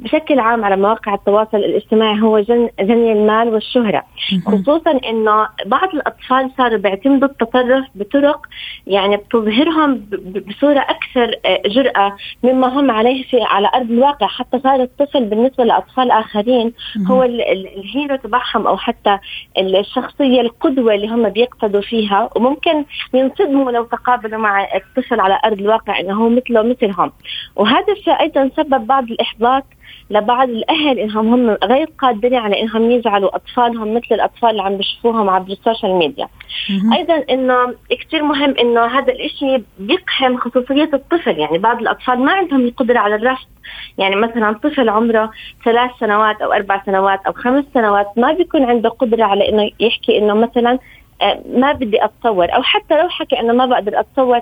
بشكل 0.00 0.38
عام 0.38 0.64
على 0.64 0.76
مواقع 0.76 1.14
التواصل 1.14 1.56
الاجتماعي 1.56 2.20
هو 2.22 2.38
جن 2.40 2.68
جني 2.80 3.12
المال 3.12 3.48
والشهرة. 3.48 4.02
خصوصا 4.46 4.90
إنه 4.90 5.48
بعض 5.66 5.94
الأطفال 5.94 6.50
صاروا 6.58 6.78
بيعتمدوا 6.78 7.28
التصرف 7.28 7.84
بطرق 7.94 8.46
يعني 8.86 9.16
بتظهرهم 9.16 10.06
بصورة 10.48 10.80
أكثر 10.80 11.34
آه، 11.46 11.62
جرأة 11.66 12.16
مما 12.42 12.66
هم 12.66 12.90
عليه 12.90 13.22
في 13.24 13.42
على 13.42 13.70
أرض 13.74 13.90
الواقع. 13.90 14.26
حتى 14.26 14.58
صار 14.58 14.82
الطفل 14.82 15.24
بالنسبة 15.24 15.64
لأطفال 15.64 16.10
آخرين 16.10 16.72
هو 17.06 17.22
الهيرو 17.22 18.16
تبعهم 18.16 18.66
أو 18.66 18.76
حتى 18.76 19.18
الشخصية 19.58 20.40
القدوة 20.40 20.94
اللي 20.94 21.08
هم 21.08 21.28
بيقتدوا 21.28 21.80
فيها. 21.80 22.30
وممكن 22.36 22.84
ينصدموا 23.14 23.70
لو 23.72 23.84
تقابلوا 23.84 24.40
مع 24.40 24.68
الطفل 24.74 25.20
على 25.20 25.38
أرض 25.44 25.58
الواقع 25.58 26.00
إنه 26.00 26.14
هو 26.14 26.28
مثله 26.28 26.62
مثلهم 26.62 27.12
وهذا 27.56 27.92
الشيء 27.92 28.20
أيضا 28.20 28.50
سبب 28.56 28.86
بعض 28.86 29.04
الإحباط 29.04 29.64
لبعض 30.10 30.48
الأهل 30.48 30.98
إنهم 30.98 31.34
هم 31.34 31.56
غير 31.64 31.88
قادرين 31.98 32.38
على 32.38 32.62
إنهم 32.62 32.90
يجعلوا 32.90 33.36
أطفالهم 33.36 33.94
مثل 33.94 34.06
الأطفال 34.10 34.50
اللي 34.50 34.62
عم 34.62 34.76
بيشوفوهم 34.76 35.30
عبر 35.30 35.52
ال 35.52 35.58
social 35.58 35.94
media. 35.94 36.28
أيضا 36.92 37.24
إنه 37.30 37.74
كثير 37.90 38.22
مهم 38.22 38.54
إنه 38.60 38.84
هذا 38.86 39.12
الشيء 39.12 39.62
بيقحم 39.78 40.36
خصوصية 40.36 40.90
الطفل. 40.94 41.38
يعني 41.38 41.58
بعض 41.58 41.80
الأطفال 41.80 42.18
ما 42.18 42.32
عندهم 42.32 42.60
القدرة 42.60 42.98
على 42.98 43.14
الرفض. 43.14 43.46
يعني 43.98 44.16
مثلا 44.16 44.52
طفل 44.52 44.88
عمره 44.88 45.30
ثلاث 45.64 45.90
سنوات 46.00 46.42
أو 46.42 46.52
أربع 46.52 46.82
سنوات 46.86 47.20
أو 47.26 47.32
خمس 47.32 47.64
سنوات 47.74 48.06
ما 48.16 48.32
بيكون 48.32 48.64
عنده 48.64 48.88
قدرة 48.88 49.24
على 49.24 49.48
إنه 49.48 49.70
يحكي 49.80 50.18
إنه 50.18 50.34
مثلا 50.34 50.78
آه، 51.22 51.42
ما 51.54 51.72
بدي 51.72 52.04
أتصور. 52.04 52.54
أو 52.54 52.62
حتى 52.62 53.02
لو 53.02 53.08
حكي 53.08 53.40
إنه 53.40 53.52
ما 53.52 53.66
بقدر 53.66 54.00
أتصور 54.00 54.40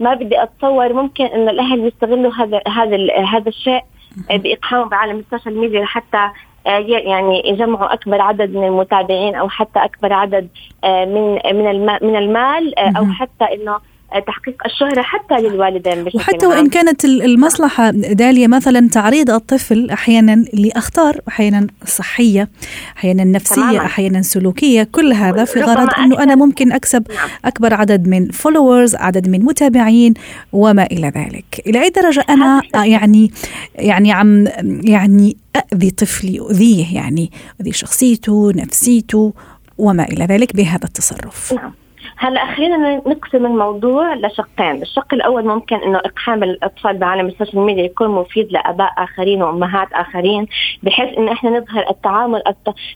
ما 0.00 0.14
بدي 0.14 0.42
أتصور 0.42 0.92
ممكن 0.92 1.24
إنه 1.24 1.50
الأهل 1.50 1.86
يستغلوا 1.86 2.32
هذا 2.32 2.60
هذا 2.68 2.96
هذا 3.24 3.48
الشيء 3.48 3.82
باقحامه 4.30 4.84
بعالم 4.84 5.18
السوشيال 5.18 5.58
ميديا 5.58 5.82
لحتى 5.82 6.30
آه، 6.66 6.78
يعني 6.78 7.42
يجمعوا 7.48 7.92
أكبر 7.92 8.20
عدد 8.20 8.56
من 8.56 8.64
المتابعين 8.64 9.34
أو 9.34 9.48
حتى 9.48 9.78
أكبر 9.84 10.12
عدد 10.12 10.48
آه، 10.84 11.04
من 11.04 11.34
من 11.56 11.86
من 12.02 12.16
المال 12.16 12.78
أو 12.78 13.06
حتى 13.06 13.44
إنه 13.44 13.78
تحقيق 14.20 14.54
الشهرة 14.66 15.02
حتى 15.02 15.34
للوالدين 15.34 16.04
بشكل 16.04 16.18
وحتى 16.18 16.46
وإن 16.46 16.68
كانت 16.68 17.04
المصلحة 17.04 17.90
دالية 17.90 18.46
مثلا 18.46 18.88
تعريض 18.88 19.30
الطفل 19.30 19.90
أحيانا 19.90 20.44
لأخطار 20.52 21.20
أحيانا 21.28 21.66
صحية 21.86 22.48
أحيانا 22.96 23.24
نفسية 23.24 23.54
تماما. 23.54 23.84
أحيانا 23.84 24.22
سلوكية 24.22 24.82
كل 24.82 25.12
هذا 25.12 25.44
في 25.44 25.60
غرض 25.60 25.88
أنه 25.98 26.22
أنا 26.22 26.34
ممكن 26.34 26.72
أكسب 26.72 27.04
نعم. 27.14 27.28
أكبر 27.44 27.74
عدد 27.74 28.08
من 28.08 28.30
followers 28.30 28.94
عدد 28.94 29.28
من 29.28 29.44
متابعين 29.44 30.14
وما 30.52 30.82
إلى 30.82 31.08
ذلك 31.08 31.62
إلى 31.66 31.82
أي 31.82 31.90
درجة 31.90 32.24
أنا 32.28 32.62
يعني 32.74 33.30
يعني 33.74 34.12
عم 34.12 34.46
يعني 34.84 35.36
أذي 35.72 35.90
طفلي 35.90 36.40
أؤذيه 36.40 36.94
يعني 36.94 37.30
أذي 37.60 37.72
شخصيته 37.72 38.52
نفسيته 38.52 39.32
وما 39.78 40.04
إلى 40.04 40.24
ذلك 40.24 40.56
بهذا 40.56 40.84
التصرف 40.84 41.52
نعم. 41.52 41.72
هلا 42.16 42.54
خلينا 42.54 42.96
نقسم 42.96 43.46
الموضوع 43.46 44.14
لشقين، 44.14 44.82
الشق 44.82 45.14
الأول 45.14 45.46
ممكن 45.46 45.76
إنه 45.76 45.98
إقحام 45.98 46.42
الأطفال 46.42 46.98
بعالم 46.98 47.26
السوشيال 47.26 47.62
ميديا 47.62 47.84
يكون 47.84 48.08
مفيد 48.08 48.52
لأباء 48.52 48.92
آخرين 48.98 49.42
وأمهات 49.42 49.92
آخرين 49.92 50.46
بحيث 50.82 51.18
انه 51.18 51.32
إحنا 51.32 51.50
نظهر 51.50 51.90
التعامل 51.90 52.42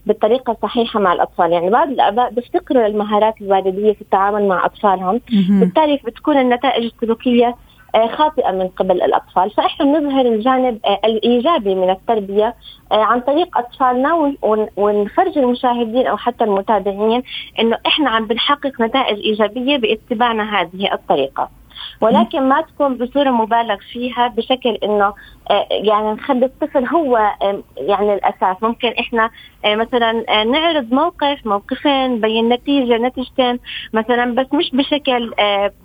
بالطريقة 0.07 0.53
الصحيحة 0.53 1.01
مع 1.01 1.13
الأطفال، 1.13 1.53
يعني 1.53 1.71
بعض 1.71 1.89
الأباء 1.89 2.31
بيفتقروا 2.31 2.89
للمهارات 2.89 3.35
الوالديه 3.41 3.93
في 3.93 4.01
التعامل 4.01 4.49
مع 4.49 4.67
أطفالهم، 4.67 5.21
بالتالي 5.61 6.01
بتكون 6.05 6.39
النتائج 6.39 6.85
السلوكية 6.85 7.57
آه، 7.95 8.07
خاطئة 8.07 8.51
من 8.51 8.69
قبل 8.69 9.03
الأطفال. 9.03 9.51
فإحنا 9.51 9.85
بنظهر 9.85 10.27
الجانب 10.27 10.79
آه، 10.85 11.01
الإيجابي 11.05 11.75
من 11.75 11.91
التربية 11.91 12.55
آه، 12.93 13.05
عن 13.05 13.21
طريق 13.21 13.59
أطفالنا 13.59 14.35
ونفرج 14.77 15.39
المشاهدين 15.39 16.07
أو 16.07 16.17
حتى 16.17 16.45
المتابعين 16.45 17.23
إنه 17.61 17.79
إحنا 17.87 18.11
عم 18.11 18.27
بنحقق 18.27 18.81
نتائج 18.81 19.19
إيجابية 19.19 19.77
باتباعنا 19.77 20.61
هذه 20.61 20.93
الطريقة. 20.93 21.58
ولكن 22.01 22.49
ما 22.49 22.61
تكون 22.61 22.95
بصورة 22.95 23.31
مبالغ 23.31 23.77
فيها 23.93 24.29
بشكل 24.29 24.79
إنه 24.85 25.15
آه، 25.51 25.67
يعني 25.71 26.13
نخلي 26.13 26.47
الطفل 26.47 26.87
هو 26.87 27.33
يعني 27.77 28.15
الأساس. 28.15 28.57
ممكن 28.63 28.89
إحنا 28.89 29.31
آه، 29.65 29.75
مثلا 29.75 30.25
آه، 30.29 30.45
نعرض 30.45 30.93
موقف 30.95 31.47
موقفين 31.47 32.21
بين 32.21 32.49
نتيجة 32.49 32.97
نتيجتين. 32.97 33.59
مثلا 33.93 34.35
بس 34.35 34.47
مش 34.53 34.71
بشكل 34.73 35.33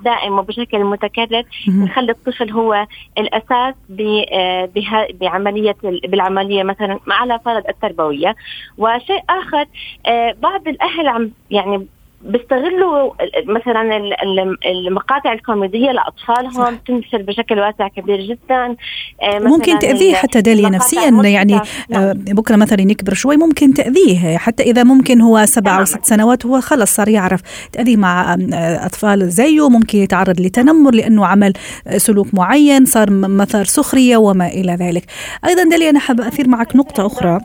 دائم 0.04 0.40
وبشكل 0.40 0.84
متكرر. 0.84 1.44
نخلي 1.68 2.12
الطفل 2.12 2.52
هو 2.52 2.88
الأساس 3.18 3.76
بعملية 5.22 5.76
بالعملية 5.84 6.64
مثلا 6.64 7.00
على 7.08 7.40
فرض 7.46 7.64
التربوية. 7.70 8.36
وشيء 8.78 9.24
آخر 9.30 9.66
بعض 10.42 10.68
الأهل 10.68 11.08
عم 11.08 11.32
يعني 11.52 11.88
بيستغلوا 12.26 13.12
مثلا 13.48 14.00
المقاطع 14.66 15.34
الكوميدية 15.34 15.92
لأطفالهم 15.92 16.76
تنتشر 16.88 17.22
بشكل 17.22 17.60
واسع 17.60 17.88
كبير 17.88 18.22
جدا. 18.22 18.76
آه، 19.24 19.40
ممكن 19.40 19.80
تأذيه 19.80 20.16
حتى 20.16 20.42
داليا 20.42 20.70
نفسيا 20.70 21.10
يعني 21.24 21.56
آه، 21.56 21.62
نعم. 21.90 22.14
بكرة 22.14 22.56
مثلا 22.56 22.82
يكبر 22.82 23.14
شوي 23.14 23.38
ممكن 23.38 23.74
تأذيه. 23.74 24.38
حتى 24.38 24.64
إذا 24.64 24.84
ممكن 24.84 25.22
هو 25.22 25.46
سبع 25.46 25.80
أو 25.80 25.86
ست 25.86 26.06
سنوات 26.06 26.46
هو 26.46 26.62
خلص 26.62 26.96
صار 26.96 27.08
يعرف. 27.08 27.42
تأذيه 27.72 27.98
مع 27.98 28.34
آه، 28.34 28.86
أطفال 28.86 29.30
زيه 29.30 29.70
ممكن 29.70 29.98
يتعرض 29.98 30.42
لتنمر 30.42 30.94
لأنه 30.94 31.26
عمل 31.26 31.54
سلوك 31.98 32.28
معين 32.34 32.86
صار 32.86 33.10
مثار 33.12 33.66
سخرية 33.66 34.18
وما 34.18 34.48
إلى 34.48 34.76
ذلك. 34.76 35.04
أيضا 35.46 35.64
داليا 35.64 35.90
أنا 35.90 36.00
حابه 36.00 36.28
أثير 36.28 36.48
معك 36.48 36.76
نقطة 36.76 37.06
أخرى. 37.06 37.40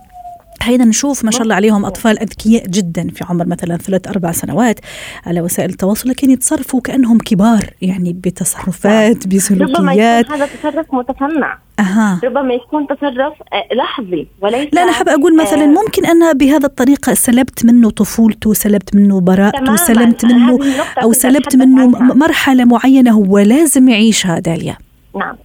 هيدا 0.63 0.85
نشوف 0.85 1.25
ما 1.25 1.31
شاء 1.31 1.43
الله 1.43 1.55
عليهم 1.55 1.85
أطفال 1.85 2.19
أذكياء 2.19 2.67
جدا 2.67 3.09
في 3.09 3.25
عمر 3.29 3.47
مثلا 3.47 3.77
ثلاث 3.77 4.09
أربع 4.09 4.33
سنوات 4.33 4.81
على 5.27 5.41
وسائل 5.41 5.71
التواصل 5.71 6.09
لكن 6.09 6.31
يتصرفوا 6.31 6.81
كأنهم 6.81 7.19
كبار 7.19 7.71
يعني 7.83 8.13
بتصرفات 8.13 9.27
بسلوكيات 9.27 9.79
ربما 9.79 9.93
يكون 9.95 10.35
هذا 10.35 10.47
تصرف 10.47 10.87
متصنع 10.95 11.59
أها. 11.81 12.21
ربما 12.25 12.55
يكون 12.55 12.87
تصرف 12.87 13.35
آه، 13.53 13.75
لحظي 13.75 14.27
وليس 14.43 14.69
لا 14.73 14.83
أنا 14.83 14.93
حابة 14.93 15.15
أقول 15.15 15.37
مثلا 15.37 15.65
آه 15.65 15.67
ممكن 15.67 16.07
أنا 16.07 16.33
بهذا 16.33 16.67
الطريقة 16.67 17.15
سلبت 17.15 17.65
منه 17.65 17.91
طفولته 17.91 18.53
سلبت 18.53 18.95
منه 18.95 19.21
براءته 19.21 19.77
سلبت 19.77 20.25
منه 20.25 20.59
أو 21.03 21.13
سلبت 21.13 21.57
منه 21.57 21.87
مرحلة 22.15 22.65
معينة 22.65 23.11
هو 23.11 23.39
لازم 23.39 23.89
يعيشها 23.89 24.39
داليا. 24.39 24.77
نعم. 25.17 25.37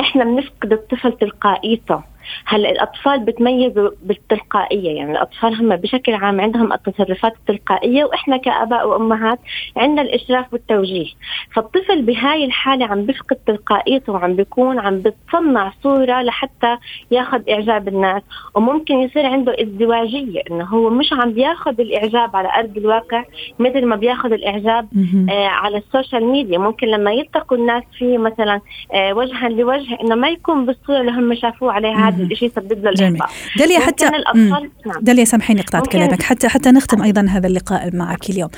إحنا 0.00 0.24
بنفقد 0.24 0.72
الطفل 0.72 1.12
تلقائيته. 1.20 2.09
هلا 2.46 2.70
الأطفال 2.70 3.20
بتميزوا 3.20 3.90
بالتلقائية 4.02 4.96
يعني 4.96 5.12
الأطفال 5.12 5.54
هم 5.54 5.76
بشكل 5.76 6.14
عام 6.14 6.40
عندهم 6.40 6.72
التصرفات 6.72 7.32
التلقائية 7.36 8.04
وإحنا 8.04 8.36
كآباء 8.36 8.88
وأمهات 8.88 9.38
عندنا 9.76 10.02
الإشراف 10.02 10.52
والتوجيه. 10.52 11.06
فالطفل 11.52 12.02
بهاي 12.02 12.44
الحالة 12.44 12.86
عم 12.86 13.02
بيفقد 13.06 13.36
تلقائيته 13.46 14.12
وعم 14.12 14.36
بيكون 14.36 14.78
عم 14.78 14.98
بتصنع 14.98 15.72
صورة 15.82 16.22
لحتى 16.22 16.76
ياخذ 17.10 17.50
إعجاب 17.50 17.88
الناس. 17.88 18.22
وممكن 18.54 18.94
يصير 18.94 19.26
عنده 19.26 19.56
ازدواجية 19.62 20.42
إنه 20.50 20.64
هو 20.64 20.90
مش 20.90 21.12
عم 21.12 21.32
بياخذ 21.32 21.80
الإعجاب 21.80 22.36
على 22.36 22.48
أرض 22.58 22.76
الواقع 22.76 23.24
مثل 23.58 23.86
ما 23.86 23.96
بياخذ 23.96 24.32
الإعجاب 24.32 24.88
آه 25.30 25.46
على 25.46 25.76
السوشيال 25.78 26.24
ميديا. 26.26 26.58
ممكن 26.58 26.86
لما 26.86 27.12
يلتقوا 27.12 27.56
الناس 27.58 27.82
فيه 27.98 28.18
مثلا 28.18 28.60
آه 28.94 29.14
وجها 29.14 29.48
لوجه 29.48 29.98
إنه 30.00 30.14
ما 30.14 30.28
يكون 30.28 30.66
بالصورة 30.66 31.00
اللي 31.00 31.12
هم 31.12 31.34
شافوه 31.34 31.72
عليها. 31.72 31.96
هذا 32.24 32.32
الشيء 32.32 32.48
يسبب 32.48 32.84
له 32.84 32.90
الإحباط 32.90 33.28
داليا 33.58 33.80
حتى 33.80 34.04
نعم. 34.34 34.70
داليا 35.00 35.24
سامحيني 35.24 35.60
قطعت 35.60 35.86
كلامك. 35.86 36.22
حتى 36.22 36.48
حتى 36.48 36.70
نختم 36.70 37.02
أيضا 37.02 37.26
هذا 37.28 37.46
اللقاء 37.46 37.96
معك 37.96 38.30
اليوم. 38.30 38.50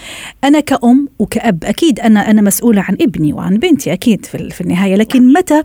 أنا 0.45 0.61
كأم 0.61 1.09
وكأب 1.19 1.65
أكيد 1.65 2.01
أنا 2.01 2.31
أنا 2.31 2.43
مسؤولة 2.43 2.83
عن 2.83 2.97
ابني 3.01 3.33
وعن 3.33 3.57
بنتي 3.57 3.93
أكيد 3.93 4.27
في, 4.27 4.51
في 4.51 4.61
النهاية 4.61 4.97
لكن 4.97 5.33
متى 5.33 5.63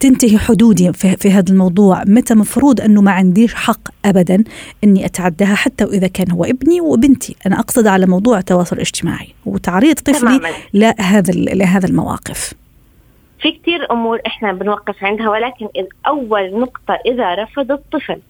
تنتهي 0.00 0.38
حدودي 0.38 0.92
في, 0.92 1.16
في 1.16 1.30
هذا 1.30 1.52
الموضوع؟ 1.52 2.04
متى 2.06 2.34
مفروض 2.34 2.80
أنه 2.80 3.00
ما 3.00 3.10
عنديش 3.10 3.54
حق 3.54 3.88
أبدا 4.04 4.44
أني 4.84 5.06
أتعداها 5.06 5.54
حتى 5.54 5.84
وإذا 5.84 6.06
كان 6.06 6.30
هو 6.30 6.44
ابني 6.44 6.80
وبنتي؟ 6.80 7.36
أنا 7.46 7.60
أقصد 7.60 7.86
على 7.86 8.06
موضوع 8.06 8.38
التواصل 8.38 8.76
الاجتماعي 8.76 9.28
وتعريض 9.46 9.94
طفلي 9.94 10.40
لهذا 10.74 11.32
لهذا 11.32 11.86
المواقف. 11.86 12.52
في 13.42 13.50
كثير 13.50 13.92
أمور 13.92 14.20
إحنا 14.26 14.52
بنوقف 14.52 15.04
عندها 15.04 15.28
ولكن 15.28 15.68
اول 16.06 16.58
نقطة 16.58 16.98
إذا 17.06 17.34
رفض 17.34 17.72
الطفل. 17.72 18.20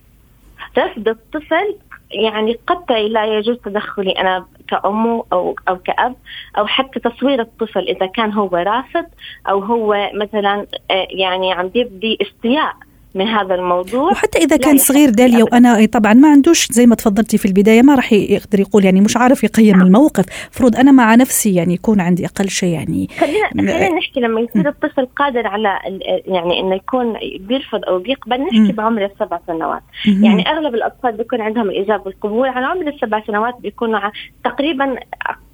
رفض 0.78 1.08
الطفل 1.08 1.76
يعني 2.10 2.58
قطعي 2.66 3.08
لا 3.08 3.38
يجوز 3.38 3.56
تدخلي 3.58 4.10
أنا 4.10 4.46
كأم 4.68 5.22
أو 5.32 5.56
أو 5.68 5.78
كأب 5.78 6.14
أو 6.58 6.66
حتى 6.66 7.00
تصوير 7.00 7.40
الطفل 7.40 7.80
إذا 7.88 8.06
كان 8.06 8.32
هو 8.32 8.56
رافض 8.56 9.06
أو 9.48 9.58
هو 9.58 10.10
مثلا 10.14 10.66
آه، 10.90 11.06
يعني 11.10 11.52
عم 11.52 11.70
يبدي 11.74 12.18
استياء. 12.22 12.74
من 13.14 13.26
هذا 13.26 13.54
الموضوع. 13.54 14.10
وحتى 14.10 14.38
إذا 14.38 14.56
كان 14.56 14.78
صغير 14.78 15.10
داليا 15.10 15.44
وأنا 15.44 15.86
طبعا 15.86 16.14
ما 16.14 16.28
عندوش 16.28 16.68
زي 16.70 16.86
ما 16.86 16.94
تفضلتي 16.94 17.38
في 17.38 17.44
البداية 17.46 17.82
ما 17.82 17.94
راح 17.94 18.12
يقدر 18.12 18.60
يقول 18.60 18.84
يعني 18.84 19.00
مش 19.00 19.16
عارف 19.16 19.44
يقيم 19.44 19.76
نعم. 19.76 19.86
الموقف. 19.86 20.24
فرض 20.50 20.76
أنا 20.76 20.92
مع 20.92 21.14
نفسي 21.14 21.54
يعني 21.54 21.74
يكون 21.74 22.00
عندي 22.00 22.26
أقل 22.26 22.48
شيء 22.48 22.68
يعني. 22.68 23.08
خلينا 23.20 23.72
خلينا 23.72 23.94
نحكي 23.94 24.20
لما 24.20 24.40
يصير 24.40 24.68
الطفل 24.68 25.06
قادر 25.16 25.46
على 25.46 25.78
يعني 26.26 26.60
إنه 26.60 26.74
يكون 26.74 27.16
بيرفض 27.40 27.84
أو 27.84 27.98
بيقبل. 27.98 28.40
نحكي 28.40 28.72
بعمر 28.72 29.04
السبع 29.04 29.38
سنوات. 29.46 29.82
يعني 30.06 30.48
أغلب 30.48 30.74
الأطفال 30.74 31.12
بيكون 31.12 31.40
عندهم 31.40 31.70
الاجابه 31.70 32.02
والقبول 32.06 32.48
على 32.48 32.66
عمر 32.66 32.88
السبع 32.88 33.22
سنوات 33.26 33.54
بيكونوا 33.60 34.00
تقريبا 34.44 34.96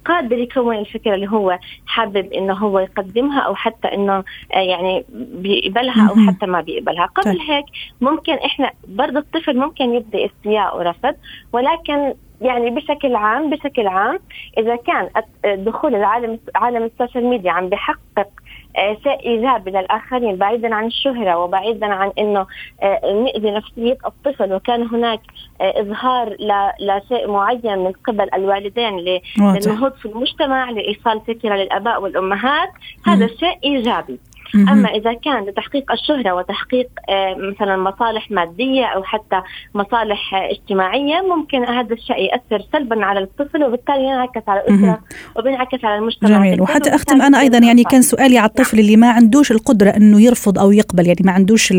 قادر 0.09 0.37
يكون 0.37 0.77
الفكرة 0.77 1.15
اللي 1.15 1.27
هو 1.29 1.59
حابب 1.85 2.33
إنه 2.33 2.53
هو 2.53 2.79
يقدمها 2.79 3.39
أو 3.39 3.55
حتى 3.55 3.87
إنه 3.87 4.23
آه، 4.53 4.59
يعني 4.59 5.05
بيقبلها 5.13 6.09
أو 6.09 6.15
حتى 6.27 6.45
ما 6.45 6.61
بيقبلها 6.61 7.05
قبل 7.05 7.31
طيب. 7.31 7.41
هيك 7.49 7.65
ممكن 8.01 8.33
إحنا 8.33 8.71
برضه 8.87 9.19
الطفل 9.19 9.57
ممكن 9.57 9.93
يبدأ 9.93 10.25
استياء 10.25 10.77
ورفض 10.77 11.15
ولكن 11.53 12.13
يعني 12.41 12.69
بشكل 12.69 13.15
عام 13.15 13.49
بشكل 13.49 13.87
عام 13.87 14.19
إذا 14.57 14.75
كان 14.75 15.09
دخول 15.45 15.95
العالم 15.95 16.39
عالم 16.55 16.83
السوشيال 16.83 17.25
ميديا 17.25 17.51
عم 17.51 17.69
بحقق 17.69 18.29
آه، 18.77 18.97
شيء 19.03 19.19
ايجابي 19.25 19.71
للاخرين 19.71 20.35
بعيدا 20.35 20.75
عن 20.75 20.85
الشهرة 20.85 21.37
وبعيدا 21.37 21.85
عن 21.85 22.11
إنه 22.19 22.45
آه، 22.81 23.23
نأذي 23.23 23.51
نفسية 23.51 23.97
الطفل. 24.05 24.53
وكان 24.53 24.87
هناك 24.87 25.19
آه، 25.61 25.81
إظهار 25.81 26.37
لشيء 26.79 27.27
معين 27.31 27.77
من 27.77 27.91
قبل 27.91 28.29
الوالدين 28.33 28.97
للنهوض 28.97 29.93
في 29.93 30.05
المجتمع 30.05 30.69
لإيصال 30.69 31.21
فكرة 31.27 31.55
للآباء 31.55 32.01
والأمهات. 32.01 32.69
هذا 33.05 33.27
شيء 33.27 33.57
إيجابي. 33.63 34.19
أما 34.55 34.89
إذا 34.89 35.13
كان 35.13 35.45
لتحقيق 35.45 35.91
الشهرة 35.91 36.33
وتحقيق 36.33 36.89
آه، 37.09 37.35
مثلا 37.35 37.77
مصالح 37.77 38.31
مادية 38.31 38.85
أو 38.85 39.03
حتى 39.03 39.41
مصالح 39.75 40.35
اجتماعية 40.35 41.21
ممكن 41.35 41.65
هذا 41.65 41.93
الشيء 41.93 42.17
ياثر 42.17 42.65
سلبا 42.73 43.05
على 43.05 43.19
الطفل 43.19 43.63
وبالتالي 43.63 44.03
ينعكس 44.03 44.41
على 44.47 44.59
الأسرة 44.59 44.99
وبينعكس 45.37 45.85
على 45.85 45.97
المجتمع 45.97 46.29
جميل. 46.29 46.61
وحتى 46.61 46.95
أختم 46.95 47.21
أنا 47.21 47.39
أيضا 47.39 47.57
يعني 47.57 47.83
كان 47.83 48.01
سؤالي 48.01 48.37
على 48.37 48.49
الطفل 48.49 48.77
نعم. 48.77 48.85
اللي 48.85 48.97
ما 48.97 49.11
عندوش 49.11 49.51
القدرة 49.51 49.89
إنه 49.89 50.21
يرفض 50.21 50.59
أو 50.59 50.71
يقبل 50.71 51.07
يعني 51.07 51.21
ما 51.23 51.31
عندوش 51.31 51.73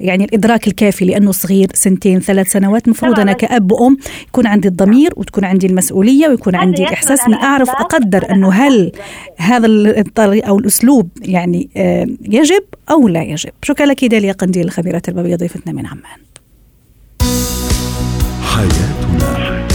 يعني 0.00 0.24
الإدراك 0.24 0.66
الكافي 0.66 1.04
لأنه 1.04 1.30
صغير 1.32 1.68
سنتين 1.74 2.20
ثلاث 2.20 2.46
سنوات. 2.46 2.84
المفروض 2.86 3.20
أنا 3.20 3.32
كأب 3.32 3.72
وأم 3.72 3.96
يكون 4.28 4.46
عندي 4.46 4.68
الضمير 4.68 5.12
وتكون 5.16 5.44
عندي 5.44 5.66
المسؤولية 5.66 6.28
ويكون 6.28 6.54
عندي 6.54 6.82
الإحساس 6.82 7.26
إني 7.26 7.36
أعرف 7.36 7.70
أقدر 7.70 8.30
إنه 8.30 8.52
هل 8.52 8.92
هذا 9.38 9.66
الطريق 9.66 10.46
أو 10.46 10.58
الأسلوب 10.58 11.08
يعني 11.22 11.68
آه 11.76 12.05
يجب 12.22 12.64
أو 12.90 13.08
لا 13.08 13.22
يجب. 13.22 13.52
شكرا 13.62 13.86
لك 13.86 14.04
داليا 14.04 14.32
قنديل 14.32 14.64
الخبيرة 14.64 14.96
التربوية 14.96 15.36
ضيفتنا 15.36 15.72
من 15.72 15.86
عمان. 15.86 16.20
حياتنا. 18.42 19.66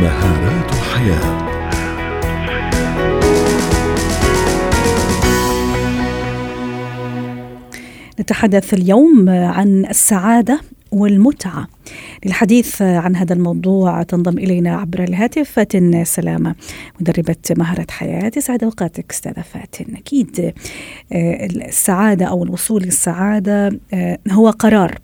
مهارات 0.00 0.70
حياه 0.70 1.46
نتحدث 8.20 8.74
اليوم 8.74 9.28
عن 9.28 9.86
السعادة. 9.90 10.60
والمتعة. 10.96 11.66
للحديث 12.26 12.82
عن 12.82 13.16
هذا 13.16 13.34
الموضوع 13.34 14.02
تنضم 14.02 14.38
إلينا 14.38 14.76
عبر 14.76 15.02
الهاتف 15.02 15.50
فاتن 15.50 16.04
سلامة 16.04 16.54
مدربة 17.00 17.36
مهارة 17.58 17.86
حياة. 17.90 18.32
سعد 18.38 18.64
أوقاتك 18.64 19.10
أستاذة 19.10 19.40
فاتن. 19.40 19.96
أكيد 19.96 20.52
آه، 21.12 21.46
السعادة 21.46 22.26
أو 22.26 22.44
الوصول 22.44 22.82
للسعادة 22.82 23.78
آه، 23.94 24.18
هو 24.30 24.50
قرار 24.50 24.94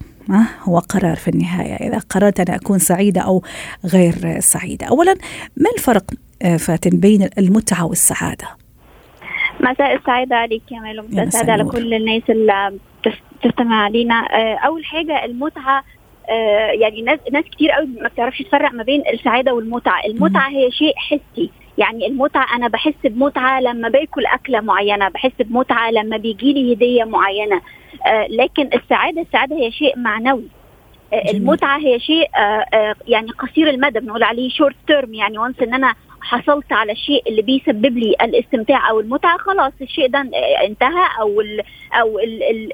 هو 0.62 0.78
قرار 0.78 1.16
في 1.16 1.28
النهاية. 1.28 1.74
إذا 1.74 1.98
قررت 1.98 2.40
أن 2.40 2.54
أكون 2.54 2.78
سعيدة 2.78 3.20
أو 3.20 3.42
غير 3.84 4.40
سعيدة. 4.40 4.86
أولا 4.86 5.14
ما 5.56 5.70
الفرق 5.76 6.04
آه، 6.42 6.56
فاتن 6.56 6.90
بين 6.90 7.28
المتعة 7.38 7.86
والسعادة؟ 7.86 8.48
مساء 9.60 9.96
السعادة 9.96 10.36
عليك 10.36 10.62
كمال 10.70 11.00
ومساء 11.00 11.24
السعادة 11.24 11.52
على 11.52 11.64
كل 11.64 11.94
الناس 11.94 12.22
اللي 12.30 12.78
تستمع 13.42 13.84
علينا 13.84 14.26
أول 14.66 14.84
حاجة 14.84 15.24
المتعة 15.24 15.84
آه، 16.28 16.70
يعني 16.70 17.02
ناس 17.02 17.18
ناس 17.32 17.44
كتير 17.44 17.70
قوي 17.70 17.86
ما 17.86 18.08
بتعرفش 18.08 18.42
تفرق 18.42 18.72
ما 18.72 18.82
بين 18.82 19.02
السعادة 19.12 19.54
والمتعة، 19.54 20.04
المتعة 20.06 20.48
هي 20.48 20.70
شيء 20.70 20.92
حسي. 20.96 21.50
يعني 21.78 22.06
المتعة 22.06 22.56
أنا 22.56 22.68
بحس 22.68 22.94
بمتعة 23.04 23.60
لما 23.60 23.88
باكل 23.88 24.26
أكلة 24.26 24.60
معينة 24.60 25.08
بحس 25.08 25.32
بمتعة 25.40 25.90
لما 25.90 26.16
بيجي 26.16 26.52
لي 26.52 26.74
هدية 26.74 27.04
معينة. 27.04 27.60
آه 28.06 28.26
لكن 28.30 28.70
السعادة 28.74 29.20
السعادة 29.20 29.56
هي 29.56 29.70
شيء 29.72 29.98
معنوي. 29.98 30.48
آه 31.12 31.30
المتعة 31.30 31.78
هي 31.78 32.00
شيء 32.00 32.28
آه 32.36 32.64
آه 32.74 32.94
يعني 33.08 33.30
قصير 33.30 33.70
المدى 33.70 34.00
بنقول 34.00 34.22
عليه 34.22 34.50
short 34.50 34.76
term 34.86 35.14
يعني 35.14 35.38
once 35.38 35.60
إن 35.62 35.74
أنا 35.74 35.94
حصلت 36.22 36.72
على 36.72 36.92
الشيء 36.92 37.28
اللي 37.28 37.42
بيسبب 37.42 37.98
لي 37.98 38.14
الاستمتاع 38.22 38.90
أو 38.90 39.00
المتعة 39.00 39.38
خلاص 39.38 39.72
الشيء 39.80 40.08
ده 40.08 40.20
انتهى 40.66 41.08
أو 41.20 41.40
ال 41.40 41.62
أو 41.92 42.18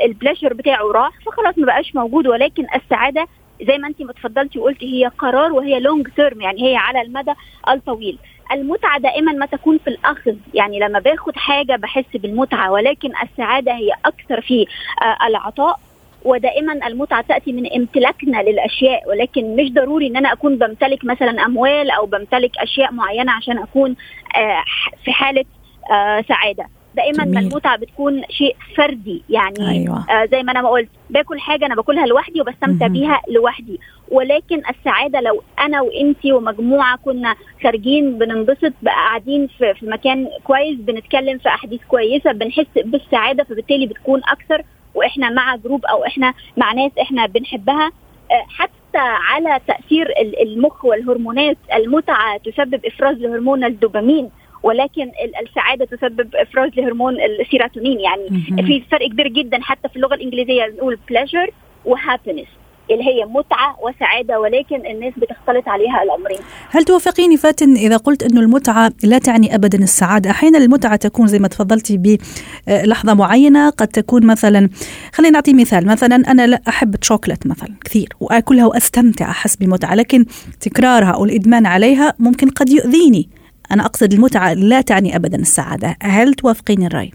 ال 0.05 0.10
pleasure 0.10 0.55
بتاعه 0.55 0.85
راح 0.93 1.11
فخلاص 1.27 1.59
ما 1.59 1.67
بقاش 1.67 1.95
موجود. 1.95 2.27
ولكن 2.27 2.67
السعادة 2.75 3.27
زي 3.63 3.79
ما 3.79 3.89
انت 3.89 4.03
ما 4.03 4.13
وقلتي 4.57 4.87
هي 4.95 5.07
قرار 5.07 5.53
وهي 5.53 5.81
long 5.81 6.09
term 6.17 6.41
يعني 6.41 6.71
هي 6.71 6.77
على 6.77 7.03
المدى 7.03 7.33
الطويل. 7.69 8.19
المتعة 8.53 8.99
دائما 8.99 9.33
ما 9.33 9.47
تكون 9.47 9.79
في 9.79 9.91
الأخذ. 9.91 10.35
يعني 10.55 10.79
لما 10.81 10.99
باخد 10.99 11.37
حاجة 11.37 11.77
بحس 11.77 12.05
بالمتعة 12.15 12.73
ولكن 12.73 13.11
السعادة 13.23 13.73
هي 13.73 13.93
أكثر 14.05 14.41
في 14.41 14.67
آه، 15.03 15.27
العطاء. 15.27 15.81
ودائما 16.25 16.87
المتعة 16.87 17.25
تأتي 17.29 17.53
من 17.53 17.73
امتلاكنا 17.73 18.43
للأشياء 18.43 19.09
ولكن 19.09 19.57
مش 19.57 19.73
ضروري 19.73 20.07
أن 20.07 20.17
أنا 20.17 20.33
أكون 20.33 20.59
بمتلك 20.59 21.05
مثلا 21.05 21.47
أموال 21.47 21.91
أو 21.91 22.07
بمتلك 22.07 22.59
أشياء 22.59 22.93
معينة 22.93 23.33
عشان 23.33 23.59
أكون 23.59 23.97
آه، 24.37 24.63
في 25.05 25.13
حالة 25.13 25.45
آه، 25.93 26.25
سعادة 26.29 26.67
دائما 26.97 27.25
جميل. 27.25 27.39
المتعة 27.39 27.77
بتكون 27.77 28.23
شيء 28.31 28.57
فردي 28.77 29.23
يعني 29.31 29.71
أيوة. 29.71 30.05
آه 30.11 30.27
زي 30.27 30.43
ما 30.43 30.53
أنا 30.53 30.63
ما 30.63 30.69
قلت 30.69 30.89
باكل 31.11 31.41
حاجة 31.41 31.67
أنا 31.67 31.75
باكلها 31.75 32.07
لوحدي 32.07 32.41
وبستمتع 32.41 32.87
بيها 32.87 33.21
لوحدي 33.29 33.81
ولكن 34.11 34.63
السعادة 34.71 35.21
لو 35.21 35.43
أنا 35.59 35.81
وإنتي 35.81 36.33
ومجموعة 36.33 36.97
كنا 36.97 37.35
خارجين 37.63 38.19
بننبسط 38.19 38.73
قاعدين 38.87 39.49
في, 39.59 39.75
في 39.75 39.87
مكان 39.87 40.29
كويس 40.45 40.79
بنتكلم 40.79 41.39
في 41.39 41.49
أحاديث 41.49 41.81
كويسة 41.89 42.33
بنحس 42.33 42.67
بالسعادة 42.77 43.45
فبالتالي 43.45 43.87
بتكون 43.87 44.21
أكثر 44.25 44.63
وإحنا 44.95 45.31
مع 45.31 45.57
group 45.57 45.85
أو 45.85 46.05
إحنا 46.05 46.35
مع 46.57 46.73
ناس 46.73 46.93
إحنا 47.01 47.27
بنحبها 47.27 47.93
آه، 48.31 48.45
حتى 48.49 48.99
على 48.99 49.61
تأثير 49.67 50.15
المخ 50.43 50.85
والهرمونات 50.85 51.57
المتعة 51.75 52.37
تسبب 52.37 52.87
إفراز 52.87 53.17
لهرمون 53.17 53.65
الدوبامين 53.65 54.31
ولكن 54.63 55.11
السعادة 55.43 55.85
تسبب 55.85 56.35
إفراز 56.35 56.71
لهرمون 56.77 57.21
السيروتونين. 57.21 58.01
يعني 58.01 58.29
في 58.63 58.83
فرق 58.91 59.09
كبير 59.09 59.29
جدا 59.29 59.59
حتى 59.63 59.89
في 59.89 59.97
اللغة 59.97 60.15
الإنجليزية 60.15 60.67
بنقول 60.67 60.99
pleasure 61.09 61.51
و 61.85 61.91
happiness 61.91 62.49
اللي 62.91 63.05
هي 63.05 63.25
متعة 63.25 63.77
وسعادة 63.83 64.41
ولكن 64.41 64.87
الناس 64.87 65.13
بتختلط 65.17 65.69
عليها 65.69 66.03
الأمرين 66.03 66.39
هل 66.71 66.85
توافقيني 66.85 67.37
فاتن 67.37 67.75
إذا 67.75 67.97
قلت 67.97 68.23
أنه 68.23 68.41
المتعة 68.41 68.93
لا 69.05 69.19
تعني 69.19 69.55
أبدا 69.55 69.79
السعادة؟ 69.79 70.31
أحيانا 70.31 70.59
المتعة 70.59 70.97
تكون 70.97 71.27
زي 71.27 71.39
ما 71.39 71.49
تفضلتي 71.49 72.19
بلحظة 72.67 73.15
معينة 73.15 73.71
قد 73.71 73.89
تكون 73.89 74.27
مثلا 74.27 74.69
خلينا 75.13 75.33
نعطي 75.33 75.53
مثال. 75.53 75.87
مثلا 75.87 76.17
أنا 76.17 76.47
لا 76.47 76.61
أحب 76.69 76.95
الشوكولات 76.95 77.47
مثلا 77.47 77.75
كثير 77.85 78.09
وأكلها 78.21 78.67
وأستمتع 78.67 79.31
أحس 79.31 79.57
بمتعة 79.57 79.95
لكن 79.95 80.25
تكرارها 80.61 81.11
أو 81.11 81.25
الإدمان 81.25 81.67
عليها 81.67 82.15
ممكن 82.19 82.49
قد 82.49 82.69
يؤذيني. 82.71 83.29
أنا 83.73 83.85
أقصد 83.85 84.13
المتعة 84.13 84.55
لا 84.55 84.81
تعني 84.81 85.17
أبدا 85.17 85.39
السعادة. 85.39 85.97
هل 86.03 86.35
توافقين 86.35 86.87
الرأي؟ 86.87 87.11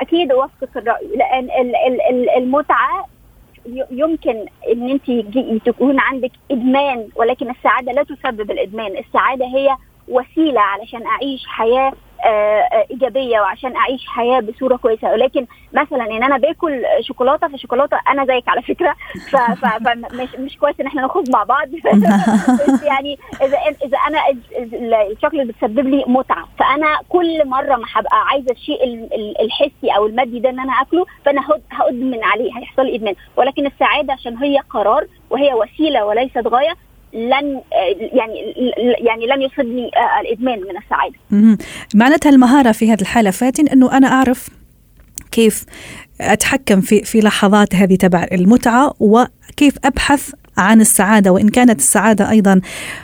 أكيد 0.00 0.30
أوافقك 0.30 0.76
الرأي 0.76 1.06
لأن 1.16 1.48
المتعة 2.38 3.06
يمكن 3.90 4.46
إن 4.72 4.90
أنت 4.90 5.66
تكون 5.66 6.00
عندك 6.00 6.30
إدمان 6.50 7.08
ولكن 7.16 7.50
السعادة 7.50 7.92
لا 7.92 8.02
تسبب 8.02 8.50
الإدمان. 8.50 8.96
السعادة 8.96 9.46
هي 9.46 9.76
وسيلة 10.08 10.60
علشان 10.60 11.06
أعيش 11.06 11.46
حياة 11.46 11.92
إيجابية 12.90 13.40
وعشان 13.40 13.76
أعيش 13.76 14.06
حياة 14.06 14.40
بصورة 14.40 14.76
كويسة. 14.76 15.12
ولكن 15.12 15.46
مثلا 15.72 16.04
إن 16.04 16.22
أنا 16.22 16.38
باكل 16.38 16.82
شوكولاتة 17.00 17.48
فشوكولاتة 17.48 18.00
أنا 18.08 18.26
زيك 18.26 18.48
على 18.48 18.62
فكرة. 18.62 18.94
فمش 19.60 20.28
مش 20.38 20.58
كويس 20.58 20.80
إن 20.80 20.86
إحنا 20.86 21.02
نخرج 21.02 21.30
مع 21.30 21.44
بعض. 21.44 21.68
يعني 22.90 23.18
إذا 23.42 23.58
إذا 23.84 23.98
أنا 24.08 24.18
الشوكولاتة 25.10 25.48
بتسبب 25.52 25.88
لي 25.88 26.04
متعة. 26.06 26.48
فأنا 26.58 26.98
كل 27.08 27.48
مرة 27.48 27.76
ما 27.76 27.84
هبقى 27.92 28.26
عايزة 28.26 28.50
الشيء 28.50 29.08
الحسي 29.40 29.96
أو 29.96 30.06
المادي 30.06 30.38
ده 30.40 30.50
إن 30.50 30.60
أنا 30.60 30.72
آكله 30.72 31.06
فأنا 31.24 31.42
هادمن 31.72 32.24
عليه 32.24 32.58
هيحصل 32.58 32.86
لي 32.86 32.94
إدمان. 32.96 33.14
ولكن 33.36 33.66
السعادة 33.66 34.12
عشان 34.12 34.36
هي 34.36 34.58
قرار 34.70 35.06
وهي 35.30 35.54
وسيلة 35.54 36.04
وليست 36.04 36.46
غاية 36.46 36.74
لن 37.14 37.60
يعني 38.12 38.54
يعني 38.98 39.26
لن 39.26 39.42
يصيبني 39.42 39.90
الإدمان 40.20 40.58
من 40.58 40.76
السعادة. 40.76 41.58
معناتها 41.94 42.30
المهارة 42.30 42.72
في 42.72 42.92
هذه 42.92 43.00
الحالة 43.00 43.30
فاتن 43.30 43.68
إنه 43.68 43.96
أنا 43.96 44.06
أعرف 44.06 44.48
كيف 45.30 45.64
أتحكم 46.20 46.80
في 46.80 47.04
في 47.04 47.20
لحظات 47.20 47.74
هذه 47.74 47.94
تبع 47.94 48.26
المتعة 48.32 48.94
وكيف 49.00 49.74
أبحث 49.84 50.32
عن 50.58 50.80
السعادة 50.80 51.32
وإن 51.32 51.48
كانت 51.48 51.78
السعادة 51.78 52.30
أيضا 52.30 52.60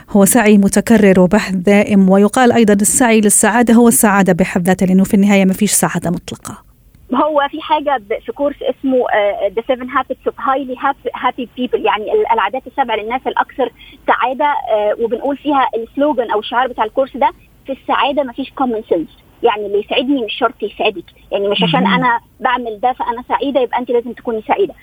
هو 0.09 0.25
سعي 0.25 0.57
متكرر 0.57 1.19
وبحث 1.19 1.55
دائم 1.55 2.09
ويقال 2.09 2.51
أيضا 2.51 2.73
السعي 2.73 3.21
للسعادة 3.21 3.73
هو 3.73 3.87
السعادة 3.87 4.33
بحد 4.33 4.67
ذاتها 4.67 4.85
لأنه 4.85 5.03
في 5.03 5.13
النهاية 5.13 5.45
ما 5.45 5.53
فيش 5.53 5.71
سعادة 5.71 6.09
مطلقة. 6.09 6.70
هو 7.13 7.47
في 7.51 7.61
حاجة 7.61 8.01
في 8.25 8.31
كورس 8.31 8.55
اسمه 8.61 9.05
the 9.47 9.61
seven 9.67 9.89
habits 9.89 10.27
of 10.27 10.35
highly 10.39 10.75
happy 11.15 11.49
people 11.57 11.85
يعني 11.85 12.11
العادات 12.33 12.67
السبع 12.67 12.95
للناس 12.95 13.21
الأكثر 13.27 13.71
سعادة 14.07 14.53
uh, 14.53 14.99
وبنقول 15.03 15.37
فيها 15.37 15.69
ال 15.75 15.83
slogan 15.83 16.31
أو 16.31 16.39
الشعار 16.39 16.67
بتاع 16.67 16.83
ال 16.85 16.90
course 16.90 17.17
ده 17.17 17.31
في 17.65 17.71
السعادة 17.71 18.23
ما 18.23 18.33
فيش 18.33 18.51
common 18.51 18.83
sense 18.89 19.07
يعني 19.43 19.65
اللي 19.65 19.79
يسعدني 19.79 20.23
مش 20.25 20.33
شرط 20.33 20.63
يسعدك 20.63 21.03
يعني 21.31 21.47
مش 21.47 21.63
عشان 21.63 21.87
أنا 21.87 22.19
بعمل 22.39 22.79
ده 22.79 22.93
فأنا 22.93 23.23
سعيدة 23.27 23.61
يبقى 23.61 23.79
أنت 23.79 23.91
لازم 23.91 24.13
تكوني 24.13 24.41
سعيدة. 24.47 24.73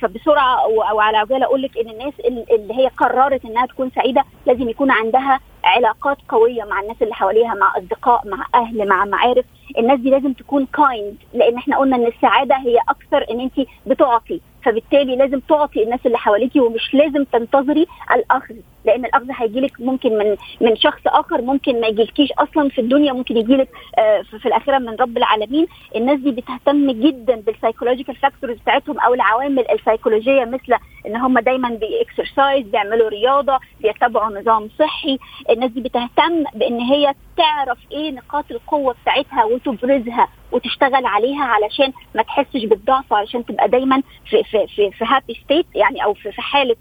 فبسرعة 0.00 0.64
أو 0.90 1.00
على 1.00 1.16
عجاله 1.16 1.44
أقول 1.44 1.62
لك 1.62 1.78
إن 1.78 1.90
الناس 1.90 2.12
اللي 2.50 2.74
هي 2.74 2.86
قررت 2.88 3.44
إنها 3.44 3.66
تكون 3.66 3.90
سعيدة 3.94 4.24
لازم 4.46 4.68
يكون 4.68 4.90
عندها 4.90 5.40
علاقات 5.68 6.16
قوية 6.28 6.64
مع 6.64 6.80
الناس 6.80 6.96
اللي 7.02 7.14
حواليها 7.14 7.54
مع 7.54 7.72
أصدقاء 7.78 8.28
مع 8.28 8.46
أهل 8.54 8.88
مع 8.88 9.04
معارف. 9.04 9.44
الناس 9.78 10.00
دي 10.00 10.10
لازم 10.10 10.32
تكون 10.32 10.66
kind 10.66 11.16
لأن 11.34 11.56
إحنا 11.56 11.78
قلنا 11.78 11.96
إن 11.96 12.06
السعادة 12.06 12.56
هي 12.56 12.78
أكثر 12.88 13.26
إن 13.30 13.40
انت 13.40 13.68
بتعطي. 13.86 14.40
فبالتالي 14.64 15.16
لازم 15.16 15.40
تعطي 15.40 15.82
الناس 15.82 16.00
اللي 16.06 16.18
حواليكي 16.18 16.60
ومش 16.60 16.94
لازم 16.94 17.24
تنتظري 17.24 17.86
الأخذ. 18.14 18.54
لأن 18.88 19.04
الأخذ 19.04 19.26
هيجيلك 19.30 19.80
ممكن 19.80 20.18
من 20.18 20.36
من 20.60 20.76
شخص 20.76 21.00
آخر 21.06 21.42
ممكن 21.42 21.80
ما 21.80 21.86
يجيلكيش 21.86 22.32
أصلا 22.32 22.68
في 22.68 22.80
الدنيا 22.80 23.12
ممكن 23.12 23.36
يجيلك 23.36 23.68
آه 23.98 24.22
في 24.22 24.46
الاخره 24.46 24.78
من 24.78 24.96
رب 25.00 25.16
العالمين. 25.16 25.66
الناس 25.96 26.18
دي 26.20 26.30
بتهتم 26.30 26.90
جدا 26.90 27.36
بال 27.36 27.47
psychological 27.47 28.16
factors 28.16 28.56
بتاعتهم 28.58 28.98
أو 29.00 29.14
العوامل 29.14 29.64
السيكولوجيه 29.70 30.44
مثل 30.44 30.74
إن 31.06 31.16
هم 31.16 31.38
دايما 31.38 31.68
بي 31.68 31.88
exercise 31.88 32.66
بيعملوا 32.66 33.08
رياضة 33.08 33.58
بيتبعوا 33.80 34.40
نظام 34.40 34.68
صحي. 34.78 35.18
الناس 35.50 35.70
دي 35.70 35.80
بتهتم 35.80 36.44
بإن 36.54 36.80
هي 36.80 37.14
تعرف 37.38 37.78
إيه 37.92 38.10
نقاط 38.10 38.44
القوة 38.50 38.94
بتاعتها 39.02 39.44
وتبرزها 39.44 40.28
وتشتغل 40.52 41.06
عليها 41.06 41.44
علشان 41.44 41.92
ما 42.14 42.22
تحسش 42.22 42.64
بالضعف 42.64 43.12
وعلشان 43.12 43.44
تبقى 43.46 43.68
دايما 43.68 44.02
في 44.30 44.44
في 44.44 44.66
في, 44.66 44.90
في 44.90 45.04
هابي 45.04 45.34
ستيت 45.44 45.66
يعني 45.74 46.04
أو 46.04 46.14
في, 46.14 46.32
في 46.32 46.42
حالة 46.42 46.76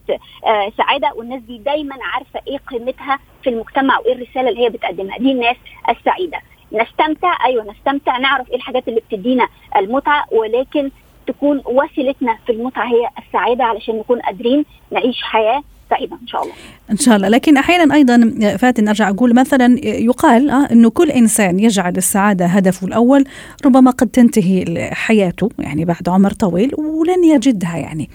آه 0.46 0.72
سعادة. 0.78 1.12
والناس 1.15 1.41
دي 1.41 1.58
دايما 1.58 1.96
عارفة 2.13 2.41
إيه 2.48 2.58
قيمتها 2.58 3.20
في 3.43 3.50
المجتمع 3.50 4.00
وايه 4.00 4.13
الرسالة 4.13 4.50
اللي 4.50 4.62
هي 4.65 4.70
بتقدمها. 4.70 5.17
دي 5.17 5.32
الناس 5.32 5.56
السعيدة. 5.89 6.38
نستمتع؟ 6.72 7.46
أيوه 7.46 7.63
نستمتع. 7.72 8.17
نعرف 8.17 8.50
إيه 8.50 8.56
الحاجات 8.56 8.88
اللي 8.88 9.00
بتدينا 9.00 9.48
المتعة 9.76 10.26
ولكن 10.32 10.91
تكون 11.28 11.62
وسيلتنا 11.65 12.38
في 12.46 12.52
المتعة 12.52 12.86
هي 12.88 13.10
السعادة 13.20 13.63
علشان 13.63 13.96
نكون 14.00 14.20
قادرين 14.20 14.65
نعيش 14.91 15.22
حياة 15.24 15.63
سعيده 15.89 16.17
إن 16.21 16.28
شاء 16.28 16.43
الله. 16.43 16.54
إن 16.91 16.97
شاء 16.97 17.15
الله، 17.15 17.28
لكن 17.28 17.58
أحيانا 17.58 17.95
أيضا 17.95 18.34
فاتن 18.58 18.88
أرجع 18.88 19.10
أقول 19.10 19.36
مثلا 19.36 19.86
يقال 19.86 20.50
آه 20.50 20.67
إنه 20.71 20.89
كل 20.89 21.12
إنسان 21.12 21.60
يجعل 21.60 21.97
السعادة 21.97 22.45
هدفه 22.45 22.88
الأول 22.88 23.23
ربما 23.65 23.91
قد 23.91 24.08
تنتهي 24.08 24.89
حياته 24.91 25.50
يعني 25.60 25.86
بعد 25.86 26.10
عمر 26.10 26.32
طويل 26.32 26.71
ولن 26.78 27.23
يجدها 27.23 27.78
يعني. 27.78 28.10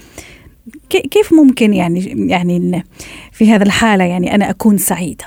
كيف 0.91 1.33
ممكن 1.33 1.75
يعني 1.75 2.29
يعني 2.31 2.85
في 3.33 3.53
هذا 3.53 3.63
الحالة 3.63 4.05
يعني 4.05 4.35
أنا 4.35 4.51
أكون 4.51 4.79
سعيدة؟ 4.79 5.25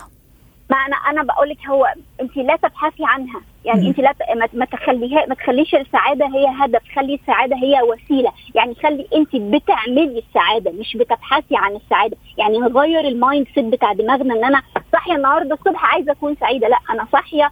ما 0.69 0.77
أنا 0.77 0.95
أنا 0.95 1.23
بقول 1.23 1.49
لك 1.49 1.57
هو 1.69 1.85
انت 2.21 2.37
لا 2.37 2.55
تبحثي 2.55 3.03
عنها 3.03 3.41
يعني 3.65 3.87
انت 3.87 3.99
لا 3.99 4.13
ما 4.53 4.65
تخليها 4.65 5.25
ما 5.25 5.35
تخليش 5.35 5.75
السعادة 5.75 6.25
هي 6.25 6.47
هدف. 6.59 6.81
خلي 6.95 7.15
السعادة 7.15 7.55
هي 7.55 7.81
وسيلة. 7.81 8.31
يعني 8.55 8.75
خلي 8.75 9.07
انت 9.15 9.35
بتعملي 9.35 10.23
السعادة 10.27 10.71
مش 10.71 10.97
بتبحثي 10.97 11.55
عن 11.55 11.75
السعادة. 11.75 12.17
يعني 12.37 12.57
نغير 12.57 12.99
ال 12.99 13.47
mindset 13.55 13.65
بتاع 13.65 13.93
دماغنا 13.93 14.33
إن 14.33 14.43
أنا 14.45 14.61
صاحية 14.91 15.15
النهارده 15.15 15.53
الصبح 15.55 15.93
عايزة 15.93 16.11
أكون 16.11 16.35
سعيدة. 16.39 16.67
لا 16.67 16.77
أنا 16.89 17.07
صاحية 17.11 17.51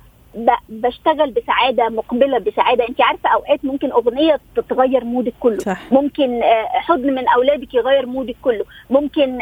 بشتغل 0.70 1.32
بسعادة 1.32 1.90
مقبلة 1.90 2.38
بسعادة. 2.40 2.88
انت 2.90 3.02
عارفة 3.02 3.30
أوقات 3.30 3.66
ممكن 3.66 3.92
أغنية 3.92 4.40
تغير 4.70 5.04
مودك 5.04 5.34
كله. 5.40 5.58
صح. 5.58 5.92
ممكن 5.92 6.42
حضن 6.72 7.14
من 7.16 7.28
أولادك 7.28 7.74
يغير 7.74 8.06
مودك 8.06 8.36
كله. 8.42 8.66
ممكن 8.90 9.40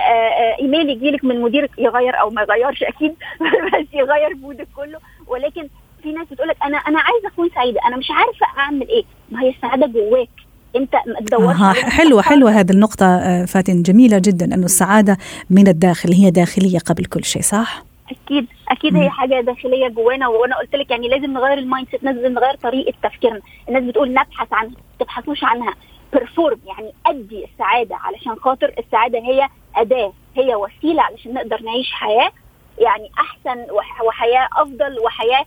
إيميل 0.59 0.89
يجيلك 0.89 1.23
من 1.23 1.41
مديرك 1.41 1.71
يغير 1.77 2.19
أو 2.21 2.29
ما 2.29 2.41
يغيرش 2.41 2.83
أكيد 2.83 3.15
بس 3.73 3.87
يغير 3.93 4.35
مودك 4.35 4.67
كله. 4.75 4.99
ولكن 5.27 5.69
في 6.03 6.11
ناس 6.11 6.27
بتقول 6.31 6.47
لك 6.47 6.57
أنا 6.65 6.77
أنا 6.77 6.99
عايزة 6.99 7.27
أكون 7.27 7.49
سعيدة 7.55 7.79
أنا 7.87 7.97
مش 7.97 8.11
عارفة 8.11 8.59
أعمل 8.59 8.87
إيه. 8.89 9.03
ما 9.31 9.41
هي 9.41 9.49
السعادة 9.49 9.87
جواك. 9.87 10.29
أنت 10.75 10.93
تدورش 11.19 11.61
آه 11.61 11.73
حلوة 11.73 12.21
حلوة 12.21 12.51
هذه 12.51 12.71
النقطة 12.71 13.45
فاتن. 13.45 13.83
جميلة 13.83 14.17
جدا 14.19 14.45
انه 14.45 14.65
السعادة 14.65 15.17
من 15.49 15.67
الداخل 15.67 16.13
هي 16.13 16.31
داخلية 16.31 16.79
قبل 16.79 17.05
كل 17.05 17.23
شيء 17.23 17.41
صح؟ 17.41 17.83
أكيد 18.11 18.47
أكيد 18.69 18.95
هي 18.95 19.09
حاجة 19.09 19.41
داخلية 19.41 19.87
جوانا. 19.87 20.27
وأنا 20.27 20.55
قلت 20.57 20.75
لك 20.75 20.91
يعني 20.91 21.07
لازم 21.07 21.33
نغير 21.33 21.57
ال 21.57 21.87
mindset 21.91 22.03
لازم 22.03 22.33
نغير 22.33 22.55
طريقة 22.55 22.93
تفكيرنا. 23.03 23.41
الناس 23.69 23.83
بتقول 23.83 24.13
نبحث 24.13 24.53
عنها 24.53 24.71
ما 24.71 25.05
تبحثوش 25.05 25.43
عنها. 25.43 25.73
perform 26.13 26.59
يعني 26.67 26.93
أدي 27.05 27.45
السعادة 27.53 27.95
علشان 27.95 28.35
خاطر 28.35 28.73
السعادة 28.79 29.19
هي 29.19 29.47
أداة 29.75 30.13
هي 30.37 30.55
وسيلة 30.55 31.01
علشان 31.01 31.33
نقدر 31.33 31.61
نعيش 31.63 31.91
حياة 31.91 32.31
يعني 32.79 33.11
أحسن 33.19 33.65
وحياة 34.07 34.47
أفضل 34.57 34.99
وحياة 35.05 35.39
آه 35.39 35.45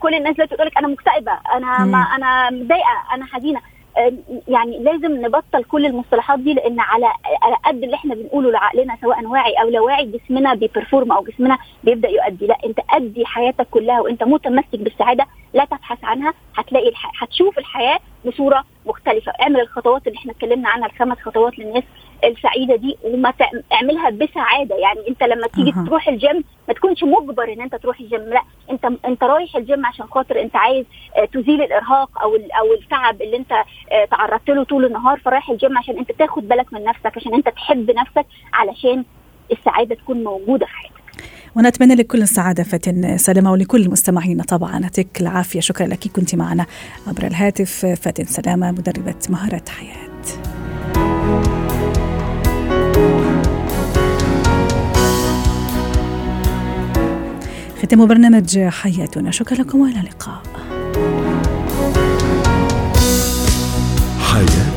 كل 0.00 0.14
الناس 0.14 0.34
اللي 0.36 0.46
تقول 0.46 0.66
لك 0.66 0.78
أنا 0.78 0.88
مكتئبة 0.88 1.32
أنا 1.54 1.78
ما 1.84 1.98
أنا 1.98 2.50
متضايقة 2.50 3.14
أنا 3.14 3.26
حزينة. 3.26 3.60
يعني 4.48 4.78
لازم 4.78 5.26
نبطل 5.26 5.64
كل 5.64 5.86
المصطلحات 5.86 6.38
دي 6.38 6.54
لأن 6.54 6.80
على 6.80 7.06
على 7.42 7.56
قد 7.64 7.82
اللي 7.82 7.94
إحنا 7.94 8.14
بنقوله 8.14 8.50
لعقلنا 8.50 8.96
سواء 9.00 9.24
واعي 9.24 9.52
أو 9.62 9.68
لا 9.68 9.80
واعي 9.80 10.04
جسمنا 10.04 10.54
بيبرفورم 10.54 11.12
أو 11.12 11.24
جسمنا 11.24 11.58
بيبدأ 11.84 12.08
يؤدي. 12.08 12.46
لا 12.46 12.56
أنت 12.64 12.78
أدي 12.90 13.26
حياتك 13.26 13.66
كلها 13.70 14.00
وأنت 14.00 14.24
متمسك 14.24 14.78
بالسعادة 14.78 15.26
لا 15.54 15.64
تبحث 15.64 16.04
عنها. 16.04 16.34
هتلاقي 16.56 16.88
الح... 16.88 17.22
هتشوف 17.22 17.58
الحياة 17.58 17.98
بصورة 18.26 18.64
مختلفة. 18.86 19.32
اعمل 19.42 19.60
الخطوات 19.60 20.06
اللي 20.06 20.18
إحنا 20.18 20.32
اتكلمنا 20.32 20.68
عنها 20.68 20.86
الخمس 20.86 21.18
خطوات 21.18 21.58
للناس 21.58 21.84
السعيدة 22.24 22.76
دي 22.76 22.96
وما 23.04 23.32
تعملها 23.70 24.10
بسعادة. 24.10 24.76
يعني 24.76 25.08
انت 25.08 25.22
لما 25.22 25.46
تيجي 25.46 25.70
أه. 25.70 25.84
تروح 25.86 26.08
الجيم 26.08 26.44
ما 26.68 26.74
تكونش 26.74 27.04
مجبر 27.04 27.52
ان 27.52 27.60
انت 27.60 27.74
تروح 27.74 28.00
الجيم 28.00 28.20
لا. 28.20 28.42
انت 28.70 28.84
انت 29.04 29.22
رايح 29.22 29.56
الجيم 29.56 29.86
عشان 29.86 30.06
خاطر 30.06 30.40
انت 30.40 30.56
عايز 30.56 30.84
تزيل 31.32 31.62
الارهاق 31.62 32.22
أو 32.22 32.34
أو 32.34 32.72
التعب 32.80 33.22
اللي 33.22 33.36
انت 33.36 33.52
تعرضت 34.10 34.48
له 34.48 34.64
طول 34.64 34.84
النهار 34.84 35.18
فرايح 35.20 35.50
الجيم 35.50 35.78
عشان 35.78 35.98
انت 35.98 36.12
تاخد 36.12 36.48
بالك 36.48 36.72
من 36.72 36.84
نفسك 36.84 37.16
عشان 37.16 37.34
انت 37.34 37.48
تحب 37.48 37.90
نفسك 37.90 38.26
علشان 38.52 39.04
السعادة 39.52 39.94
تكون 39.94 40.24
موجودة 40.24 40.66
في 40.66 40.72
حياتك. 40.72 40.94
وأنا 41.56 41.68
اتمنى 41.68 41.94
لك 41.94 42.06
كل 42.06 42.22
السعادة 42.22 42.62
فاتن 42.62 43.18
سلامه 43.18 43.52
ولكل 43.52 43.90
مستمعينا 43.90 44.42
طبعا 44.42 44.80
يعطيك 44.80 45.20
العافية. 45.20 45.60
شكرا 45.60 45.86
لك. 45.86 46.08
كنت 46.16 46.34
معنا 46.34 46.66
عبر 47.06 47.22
الهاتف. 47.26 47.86
فاتن 47.86 48.24
سلامة 48.24 48.70
مدربة 48.70 49.18
مهارة 49.30 49.64
حياة. 49.78 51.13
ختم 57.84 58.06
برنامج 58.06 58.58
حياتنا. 58.58 59.30
شكرا 59.30 59.56
لكم 59.56 59.80
وإلى 59.80 60.00
اللقاء. 60.00 60.42
حياتي 64.20 64.73